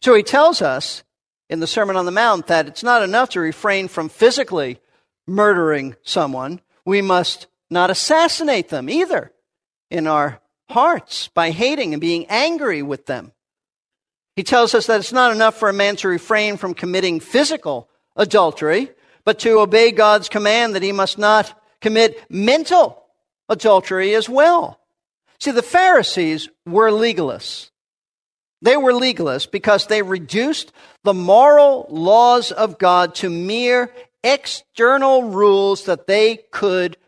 So 0.00 0.14
he 0.14 0.22
tells 0.22 0.60
us 0.60 1.04
in 1.48 1.60
the 1.60 1.66
Sermon 1.66 1.96
on 1.96 2.06
the 2.06 2.10
Mount 2.10 2.48
that 2.48 2.66
it's 2.66 2.82
not 2.82 3.02
enough 3.02 3.30
to 3.30 3.40
refrain 3.40 3.86
from 3.86 4.08
physically 4.08 4.80
murdering 5.26 5.94
someone. 6.02 6.60
We 6.84 7.02
must 7.02 7.46
not 7.70 7.90
assassinate 7.90 8.68
them 8.68 8.90
either 8.90 9.32
in 9.90 10.06
our 10.06 10.40
hearts 10.70 11.28
by 11.28 11.50
hating 11.50 11.92
and 11.92 12.00
being 12.00 12.26
angry 12.28 12.82
with 12.82 13.06
them. 13.06 13.32
He 14.36 14.42
tells 14.42 14.74
us 14.74 14.86
that 14.86 15.00
it's 15.00 15.12
not 15.12 15.32
enough 15.32 15.56
for 15.56 15.68
a 15.68 15.74
man 15.74 15.96
to 15.96 16.08
refrain 16.08 16.56
from 16.56 16.74
committing 16.74 17.20
physical 17.20 17.90
adultery, 18.16 18.90
but 19.24 19.40
to 19.40 19.60
obey 19.60 19.92
God's 19.92 20.28
command 20.28 20.74
that 20.74 20.82
he 20.82 20.92
must 20.92 21.18
not 21.18 21.60
commit 21.80 22.24
mental 22.30 23.04
adultery 23.48 24.14
as 24.14 24.28
well. 24.28 24.79
See, 25.40 25.50
the 25.52 25.62
Pharisees 25.62 26.48
were 26.66 26.90
legalists. 26.90 27.70
They 28.62 28.76
were 28.76 28.92
legalists 28.92 29.50
because 29.50 29.86
they 29.86 30.02
reduced 30.02 30.72
the 31.02 31.14
moral 31.14 31.86
laws 31.88 32.52
of 32.52 32.78
God 32.78 33.14
to 33.16 33.30
mere 33.30 33.92
external 34.22 35.24
rules 35.24 35.84
that 35.84 36.06
they 36.06 36.40
could 36.50 36.98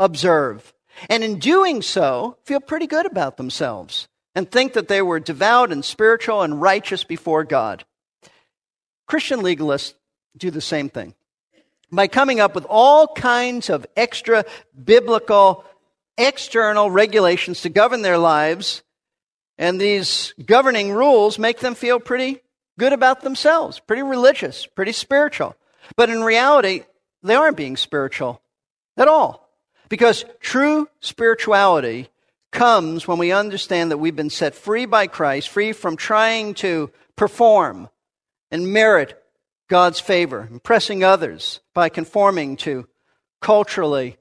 observe. 0.00 0.72
And 1.08 1.22
in 1.22 1.38
doing 1.38 1.80
so, 1.82 2.38
feel 2.44 2.60
pretty 2.60 2.88
good 2.88 3.06
about 3.06 3.36
themselves 3.36 4.08
and 4.34 4.50
think 4.50 4.72
that 4.72 4.88
they 4.88 5.00
were 5.00 5.20
devout 5.20 5.70
and 5.70 5.84
spiritual 5.84 6.42
and 6.42 6.60
righteous 6.60 7.04
before 7.04 7.44
God. 7.44 7.84
Christian 9.06 9.40
legalists 9.40 9.94
do 10.36 10.50
the 10.50 10.60
same 10.60 10.88
thing 10.88 11.14
by 11.92 12.08
coming 12.08 12.40
up 12.40 12.54
with 12.54 12.66
all 12.68 13.06
kinds 13.14 13.70
of 13.70 13.86
extra 13.96 14.44
biblical 14.84 15.64
external 16.18 16.90
regulations 16.90 17.62
to 17.62 17.68
govern 17.68 18.02
their 18.02 18.18
lives. 18.18 18.82
And 19.58 19.80
these 19.80 20.34
governing 20.44 20.92
rules 20.92 21.38
make 21.38 21.60
them 21.60 21.74
feel 21.74 21.98
pretty 21.98 22.40
good 22.78 22.92
about 22.92 23.22
themselves, 23.22 23.80
pretty 23.80 24.02
religious, 24.02 24.66
pretty 24.66 24.92
spiritual. 24.92 25.56
But 25.96 26.10
in 26.10 26.22
reality, 26.22 26.82
they 27.22 27.34
aren't 27.34 27.56
being 27.56 27.76
spiritual 27.76 28.42
at 28.96 29.08
all. 29.08 29.48
Because 29.88 30.24
true 30.40 30.88
spirituality 31.00 32.08
comes 32.52 33.06
when 33.06 33.18
we 33.18 33.32
understand 33.32 33.90
that 33.90 33.98
we've 33.98 34.16
been 34.16 34.30
set 34.30 34.54
free 34.54 34.86
by 34.86 35.06
Christ, 35.06 35.48
free 35.48 35.72
from 35.72 35.96
trying 35.96 36.54
to 36.54 36.90
perform 37.16 37.88
and 38.50 38.72
merit 38.72 39.22
God's 39.68 40.00
favor, 40.00 40.48
impressing 40.50 41.02
others 41.04 41.60
by 41.74 41.88
conforming 41.88 42.56
to 42.58 42.86
culturally 43.40 44.16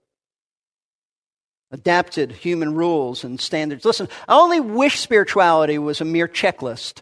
adapted 1.72 2.32
human 2.32 2.74
rules 2.76 3.24
and 3.24 3.40
standards. 3.40 3.86
Listen, 3.86 4.08
I 4.28 4.36
only 4.36 4.60
wish 4.60 5.00
spirituality 5.00 5.78
was 5.78 6.02
a 6.02 6.06
mere 6.06 6.28
checklist. 6.28 7.02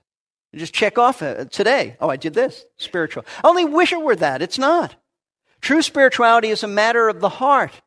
You 0.52 0.60
just 0.60 0.74
check 0.74 0.98
off 0.98 1.20
today. 1.20 1.98
Oh, 2.00 2.10
I 2.10 2.16
did 2.16 2.34
this. 2.34 2.66
Spiritual. 2.78 3.26
I 3.44 3.48
only 3.48 3.66
wish 3.66 3.92
it 3.92 4.02
were 4.02 4.16
that. 4.16 4.42
It's 4.42 4.60
not. 4.60 4.96
True 5.62 5.82
spirituality 5.82 6.50
is 6.50 6.64
a 6.64 6.68
matter 6.68 7.10
of 7.10 7.22
the 7.22 7.30
heart. 7.30 7.82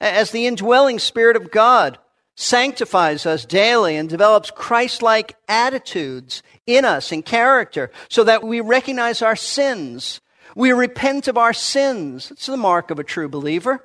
As 0.00 0.30
the 0.30 0.46
indwelling 0.46 0.98
Spirit 0.98 1.36
of 1.36 1.50
God 1.50 1.98
sanctifies 2.34 3.26
us 3.26 3.44
daily 3.44 3.96
and 3.96 4.08
develops 4.08 4.50
Christ 4.50 5.02
like 5.02 5.36
attitudes 5.46 6.42
in 6.66 6.84
us 6.84 7.12
and 7.12 7.24
character 7.24 7.90
so 8.08 8.24
that 8.24 8.42
we 8.42 8.60
recognize 8.60 9.20
our 9.20 9.36
sins. 9.36 10.20
We 10.56 10.72
repent 10.72 11.28
of 11.28 11.36
our 11.36 11.52
sins. 11.52 12.30
It's 12.30 12.46
the 12.46 12.56
mark 12.56 12.90
of 12.90 12.98
a 12.98 13.04
true 13.04 13.28
believer. 13.28 13.84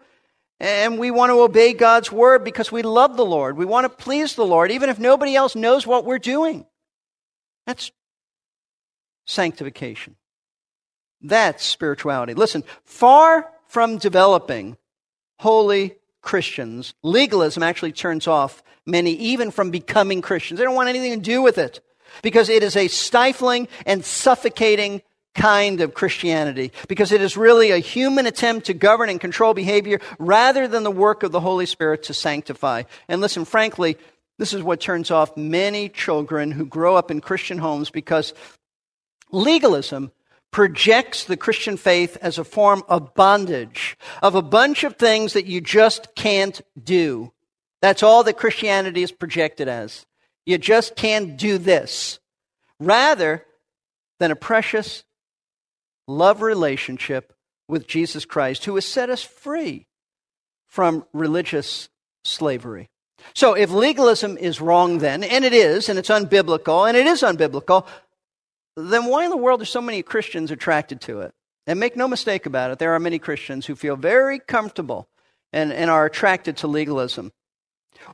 And 0.60 0.98
we 0.98 1.12
want 1.12 1.32
to 1.32 1.42
obey 1.42 1.74
God's 1.74 2.12
word 2.12 2.44
because 2.44 2.72
we 2.72 2.82
love 2.82 3.18
the 3.18 3.26
Lord. 3.26 3.58
We 3.58 3.66
want 3.66 3.86
to 3.86 3.90
please 3.90 4.36
the 4.36 4.46
Lord, 4.46 4.72
even 4.72 4.90
if 4.90 5.00
nobody 5.00 5.36
else 5.36 5.56
knows 5.56 5.86
what 5.86 6.06
we're 6.06 6.20
doing. 6.20 6.66
That's 7.66 7.92
sanctification. 9.26 10.16
That's 11.22 11.66
spirituality. 11.66 12.34
Listen, 12.36 12.64
far 12.84 13.50
from 13.68 13.98
developing 13.98 14.78
holy 15.40 15.96
Christians, 16.22 16.94
legalism 17.04 17.64
actually 17.64 17.92
turns 17.92 18.28
off 18.28 18.64
many 18.86 19.12
even 19.14 19.52
from 19.52 19.72
becoming 19.72 20.22
Christians. 20.22 20.60
They 20.60 20.64
don't 20.64 20.76
want 20.76 20.90
anything 20.90 21.20
to 21.20 21.24
do 21.24 21.42
with 21.42 21.58
it 21.58 21.82
because 22.22 22.50
it 22.50 22.64
is 22.64 22.76
a 22.76 22.88
stifling 22.88 23.68
and 23.86 24.06
suffocating 24.06 25.02
kind 25.36 25.82
of 25.82 25.94
Christianity 25.94 26.72
because 26.88 27.12
it 27.12 27.22
is 27.22 27.38
really 27.38 27.72
a 27.72 27.78
human 27.78 28.26
attempt 28.26 28.66
to 28.68 28.74
govern 28.74 29.10
and 29.10 29.20
control 29.20 29.54
behavior 29.54 30.00
rather 30.18 30.68
than 30.68 30.84
the 30.84 30.92
work 30.92 31.24
of 31.24 31.32
the 31.32 31.42
Holy 31.42 31.66
Spirit 31.66 32.04
to 32.04 32.14
sanctify. 32.14 32.84
And 33.08 33.22
listen, 33.22 33.46
frankly, 33.46 33.98
this 34.38 34.54
is 34.54 34.64
what 34.64 34.80
turns 34.80 35.12
off 35.12 35.38
many 35.38 35.90
children 35.90 36.52
who 36.52 36.66
grow 36.66 36.96
up 36.96 37.12
in 37.12 37.22
Christian 37.22 37.58
homes 37.58 37.90
because 37.90 38.34
legalism 39.32 40.12
projects 40.52 41.26
the 41.26 41.38
Christian 41.38 41.76
faith 41.76 42.18
as 42.22 42.38
a 42.38 42.44
form 42.44 42.82
of 42.88 43.14
bondage, 43.14 43.98
of 44.22 44.36
a 44.36 44.42
bunch 44.42 44.84
of 44.86 44.96
things 44.96 45.34
that 45.34 45.46
you 45.46 45.60
just 45.60 46.16
can't 46.16 46.62
do. 46.82 47.32
That's 47.82 48.04
all 48.04 48.24
that 48.24 48.38
Christianity 48.38 49.04
is 49.04 49.12
projected 49.12 49.68
as. 49.68 50.06
You 50.46 50.58
just 50.58 50.96
can't 50.96 51.38
do 51.38 51.58
this. 51.58 52.20
Rather 52.80 53.46
than 54.20 54.32
a 54.32 54.36
precious 54.36 55.04
love 56.08 56.42
relationship 56.42 57.34
with 57.68 57.88
Jesus 57.88 58.26
Christ, 58.26 58.66
who 58.66 58.76
has 58.76 58.86
set 58.86 59.10
us 59.10 59.24
free 59.24 59.88
from 60.68 61.06
religious 61.14 61.90
slavery. 62.24 62.90
So, 63.34 63.54
if 63.54 63.72
legalism 63.72 64.38
is 64.38 64.62
wrong, 64.62 65.00
then, 65.00 65.24
and 65.24 65.46
it 65.46 65.54
is, 65.54 65.90
and 65.90 65.98
it's 65.98 66.10
unbiblical, 66.10 66.88
and 66.88 66.96
it 66.96 67.08
is 67.08 67.22
unbiblical, 67.22 67.88
then 68.76 69.06
why 69.06 69.24
in 69.24 69.32
the 69.32 69.38
world 69.38 69.62
are 69.62 69.66
so 69.66 69.82
many 69.82 70.04
Christians 70.04 70.52
attracted 70.52 71.02
to 71.02 71.22
it? 71.22 71.34
And 71.66 71.80
make 71.80 71.96
no 71.96 72.08
mistake 72.08 72.46
about 72.46 72.72
it, 72.72 72.80
there 72.80 72.94
are 72.94 73.00
many 73.00 73.18
Christians 73.18 73.66
who 73.66 73.76
feel 73.76 73.96
very 73.96 74.38
comfortable 74.40 75.08
and, 75.52 75.72
and 75.72 75.90
are 75.90 76.06
attracted 76.06 76.58
to 76.58 76.68
legalism. 76.68 77.32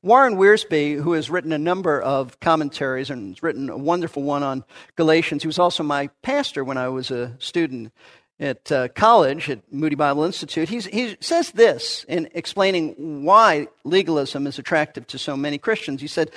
Warren 0.02 0.36
Wiersbe, 0.36 1.02
who 1.02 1.14
has 1.14 1.30
written 1.30 1.52
a 1.52 1.58
number 1.58 2.02
of 2.02 2.40
commentaries 2.40 3.10
and 3.10 3.30
has 3.30 3.44
written 3.44 3.70
a 3.70 3.78
wonderful 3.78 4.24
one 4.24 4.44
on 4.44 4.64
Galatians, 4.96 5.44
he 5.44 5.48
was 5.48 5.60
also 5.60 5.84
my 5.84 6.08
pastor 6.22 6.64
when 6.64 6.78
I 6.78 6.90
was 6.90 7.12
a 7.12 7.36
student 7.40 7.92
at 8.40 8.72
uh, 8.72 8.88
college 8.90 9.50
at 9.50 9.72
Moody 9.72 9.96
Bible 9.96 10.24
Institute. 10.24 10.68
He's, 10.68 10.86
he 10.86 11.16
says 11.20 11.52
this 11.52 12.04
in 12.08 12.30
explaining 12.34 13.24
why 13.24 13.68
legalism 13.84 14.48
is 14.48 14.58
attractive 14.58 15.06
to 15.08 15.20
so 15.20 15.38
many 15.38 15.60
Christians. 15.60 16.02
He 16.02 16.08
said, 16.08 16.32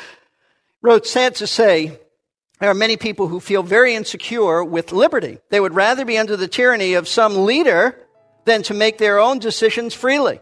wrote, 0.83 1.07
sad 1.07 1.35
to 1.37 1.46
say, 1.46 1.98
there 2.61 2.70
are 2.70 2.74
many 2.74 2.96
people 2.96 3.26
who 3.26 3.40
feel 3.40 3.62
very 3.62 3.94
insecure 3.94 4.62
with 4.62 4.92
liberty. 4.92 5.38
They 5.50 5.61
would 5.61 5.74
rather 5.74 6.04
be 6.04 6.18
under 6.18 6.37
the 6.37 6.46
tyranny 6.46 6.94
of 6.94 7.09
some 7.09 7.44
leader 7.46 7.98
than 8.44 8.62
to 8.64 8.74
make 8.74 8.98
their 8.98 9.18
own 9.18 9.38
decisions 9.38 9.94
freely. 9.94 10.40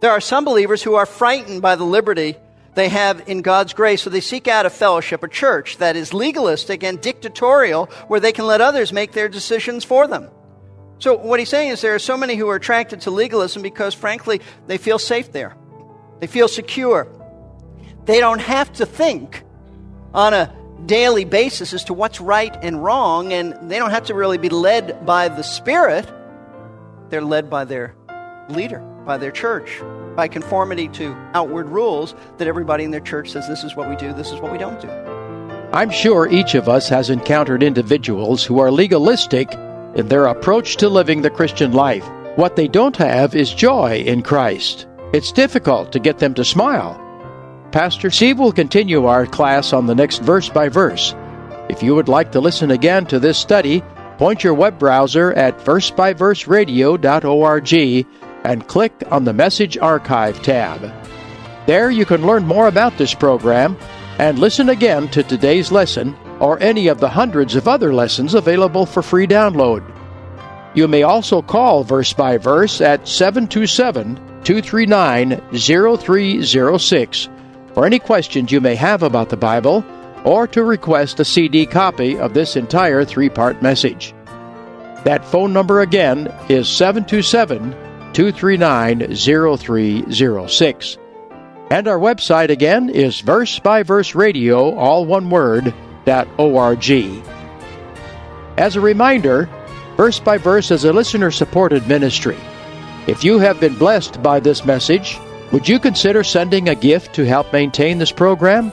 There 0.00 0.10
are 0.10 0.20
some 0.20 0.44
believers 0.44 0.82
who 0.82 0.94
are 0.94 1.06
frightened 1.06 1.62
by 1.62 1.76
the 1.76 1.84
liberty 1.84 2.36
they 2.74 2.90
have 2.90 3.26
in 3.28 3.40
God's 3.40 3.72
grace, 3.72 4.02
so 4.02 4.10
they 4.10 4.20
seek 4.20 4.46
out 4.46 4.66
a 4.66 4.70
fellowship, 4.70 5.22
a 5.22 5.28
church 5.28 5.78
that 5.78 5.96
is 5.96 6.12
legalistic 6.12 6.84
and 6.84 7.00
dictatorial, 7.00 7.86
where 8.06 8.20
they 8.20 8.32
can 8.32 8.46
let 8.46 8.60
others 8.60 8.92
make 8.92 9.12
their 9.12 9.30
decisions 9.30 9.84
for 9.84 10.06
them. 10.06 10.28
So, 10.98 11.16
what 11.16 11.40
he's 11.40 11.48
saying 11.48 11.70
is 11.70 11.80
there 11.80 11.94
are 11.94 11.98
so 11.98 12.16
many 12.16 12.36
who 12.36 12.48
are 12.50 12.56
attracted 12.56 13.02
to 13.02 13.10
legalism 13.10 13.62
because, 13.62 13.94
frankly, 13.94 14.42
they 14.66 14.76
feel 14.76 14.98
safe 14.98 15.32
there. 15.32 15.56
They 16.20 16.26
feel 16.26 16.48
secure. 16.48 17.08
They 18.04 18.20
don't 18.20 18.40
have 18.40 18.72
to 18.74 18.86
think 18.86 19.42
on 20.12 20.34
a 20.34 20.54
daily 20.84 21.24
basis 21.24 21.72
as 21.72 21.84
to 21.84 21.94
what's 21.94 22.20
right 22.20 22.54
and 22.62 22.84
wrong, 22.84 23.32
and 23.32 23.70
they 23.70 23.78
don't 23.78 23.90
have 23.90 24.06
to 24.06 24.14
really 24.14 24.38
be 24.38 24.50
led 24.50 25.06
by 25.06 25.28
the 25.28 25.42
Spirit. 25.42 26.06
They're 27.08 27.22
led 27.22 27.48
by 27.48 27.64
their 27.64 27.94
leader 28.50 28.95
by 29.06 29.16
their 29.16 29.30
church 29.30 29.80
by 30.16 30.26
conformity 30.26 30.88
to 30.88 31.14
outward 31.34 31.68
rules 31.68 32.14
that 32.38 32.48
everybody 32.48 32.84
in 32.84 32.90
their 32.90 33.00
church 33.00 33.30
says 33.30 33.46
this 33.46 33.62
is 33.62 33.76
what 33.76 33.88
we 33.88 33.96
do, 33.96 34.12
this 34.12 34.32
is 34.32 34.40
what 34.40 34.50
we 34.50 34.58
don't 34.58 34.80
do. 34.80 34.88
I'm 35.72 35.90
sure 35.90 36.28
each 36.28 36.54
of 36.54 36.68
us 36.68 36.88
has 36.88 37.10
encountered 37.10 37.62
individuals 37.62 38.44
who 38.44 38.58
are 38.58 38.70
legalistic 38.70 39.52
in 39.94 40.08
their 40.08 40.26
approach 40.26 40.76
to 40.78 40.88
living 40.88 41.22
the 41.22 41.30
Christian 41.30 41.72
life. 41.72 42.06
What 42.36 42.56
they 42.56 42.68
don't 42.68 42.96
have 42.96 43.34
is 43.34 43.52
joy 43.52 44.02
in 44.06 44.22
Christ. 44.22 44.86
It's 45.12 45.32
difficult 45.32 45.92
to 45.92 45.98
get 45.98 46.18
them 46.18 46.34
to 46.34 46.44
smile. 46.44 47.02
Pastor 47.72 48.10
Steve 48.10 48.38
will 48.38 48.52
continue 48.52 49.06
our 49.06 49.26
class 49.26 49.72
on 49.72 49.86
the 49.86 49.94
next 49.94 50.22
verse 50.22 50.48
by 50.48 50.68
verse. 50.68 51.14
If 51.68 51.82
you 51.82 51.94
would 51.94 52.08
like 52.08 52.32
to 52.32 52.40
listen 52.40 52.70
again 52.70 53.06
to 53.06 53.18
this 53.18 53.38
study, 53.38 53.82
point 54.18 54.44
your 54.44 54.54
web 54.54 54.78
browser 54.78 55.32
at 55.32 55.58
versebyverseradio.org 55.58 58.06
and 58.46 58.68
click 58.68 59.02
on 59.10 59.24
the 59.24 59.32
Message 59.32 59.76
Archive 59.76 60.40
tab. 60.42 60.80
There 61.66 61.90
you 61.90 62.06
can 62.06 62.24
learn 62.24 62.46
more 62.46 62.68
about 62.68 62.96
this 62.96 63.12
program 63.12 63.76
and 64.18 64.38
listen 64.38 64.68
again 64.68 65.08
to 65.08 65.24
today's 65.24 65.72
lesson 65.72 66.16
or 66.38 66.62
any 66.62 66.86
of 66.86 67.00
the 67.00 67.08
hundreds 67.08 67.56
of 67.56 67.66
other 67.66 67.92
lessons 67.92 68.34
available 68.34 68.86
for 68.86 69.02
free 69.02 69.26
download. 69.26 69.82
You 70.74 70.86
may 70.86 71.02
also 71.02 71.42
call 71.42 71.82
Verse 71.82 72.12
by 72.12 72.38
Verse 72.38 72.80
at 72.80 73.08
727 73.08 74.16
239 74.44 75.40
0306 75.52 77.28
for 77.74 77.84
any 77.84 77.98
questions 77.98 78.52
you 78.52 78.60
may 78.60 78.76
have 78.76 79.02
about 79.02 79.28
the 79.30 79.36
Bible 79.36 79.84
or 80.24 80.46
to 80.46 80.62
request 80.62 81.18
a 81.18 81.24
CD 81.24 81.66
copy 81.66 82.16
of 82.16 82.32
this 82.32 82.54
entire 82.54 83.04
three 83.04 83.28
part 83.28 83.60
message. 83.60 84.14
That 85.04 85.24
phone 85.24 85.52
number 85.52 85.80
again 85.80 86.32
is 86.48 86.68
727 86.68 87.85
239 88.16 89.14
0306. 89.14 90.98
And 91.70 91.86
our 91.86 91.98
website 91.98 92.48
again 92.48 92.88
is 92.88 93.20
verse 93.20 93.58
by 93.58 93.82
verse 93.82 94.14
radio, 94.14 94.74
all 94.74 95.04
one 95.04 95.28
word, 95.28 95.74
.org. 96.38 96.90
As 98.56 98.74
a 98.74 98.80
reminder, 98.80 99.50
Verse 99.98 100.18
by 100.18 100.38
Verse 100.38 100.70
is 100.70 100.86
a 100.86 100.94
listener 100.94 101.30
supported 101.30 101.86
ministry. 101.86 102.38
If 103.06 103.22
you 103.22 103.38
have 103.38 103.60
been 103.60 103.74
blessed 103.74 104.22
by 104.22 104.40
this 104.40 104.64
message, 104.64 105.18
would 105.52 105.68
you 105.68 105.78
consider 105.78 106.24
sending 106.24 106.70
a 106.70 106.74
gift 106.74 107.14
to 107.16 107.26
help 107.26 107.52
maintain 107.52 107.98
this 107.98 108.12
program? 108.12 108.72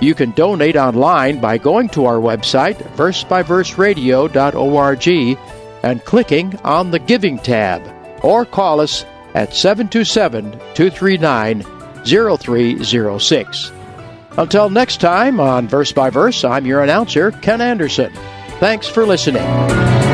You 0.00 0.16
can 0.16 0.32
donate 0.32 0.76
online 0.76 1.40
by 1.40 1.58
going 1.58 1.90
to 1.90 2.06
our 2.06 2.18
website, 2.18 2.78
versebyverseradio.org, 2.96 5.38
and 5.84 6.04
clicking 6.04 6.56
on 6.64 6.90
the 6.90 6.98
Giving 6.98 7.38
tab, 7.38 8.03
or 8.24 8.44
call 8.44 8.80
us 8.80 9.04
at 9.34 9.54
727 9.54 10.52
239 10.74 11.62
0306. 12.04 13.72
Until 14.36 14.68
next 14.70 15.00
time 15.00 15.38
on 15.38 15.68
Verse 15.68 15.92
by 15.92 16.10
Verse, 16.10 16.42
I'm 16.44 16.66
your 16.66 16.82
announcer, 16.82 17.30
Ken 17.30 17.60
Anderson. 17.60 18.12
Thanks 18.58 18.88
for 18.88 19.06
listening. 19.06 20.13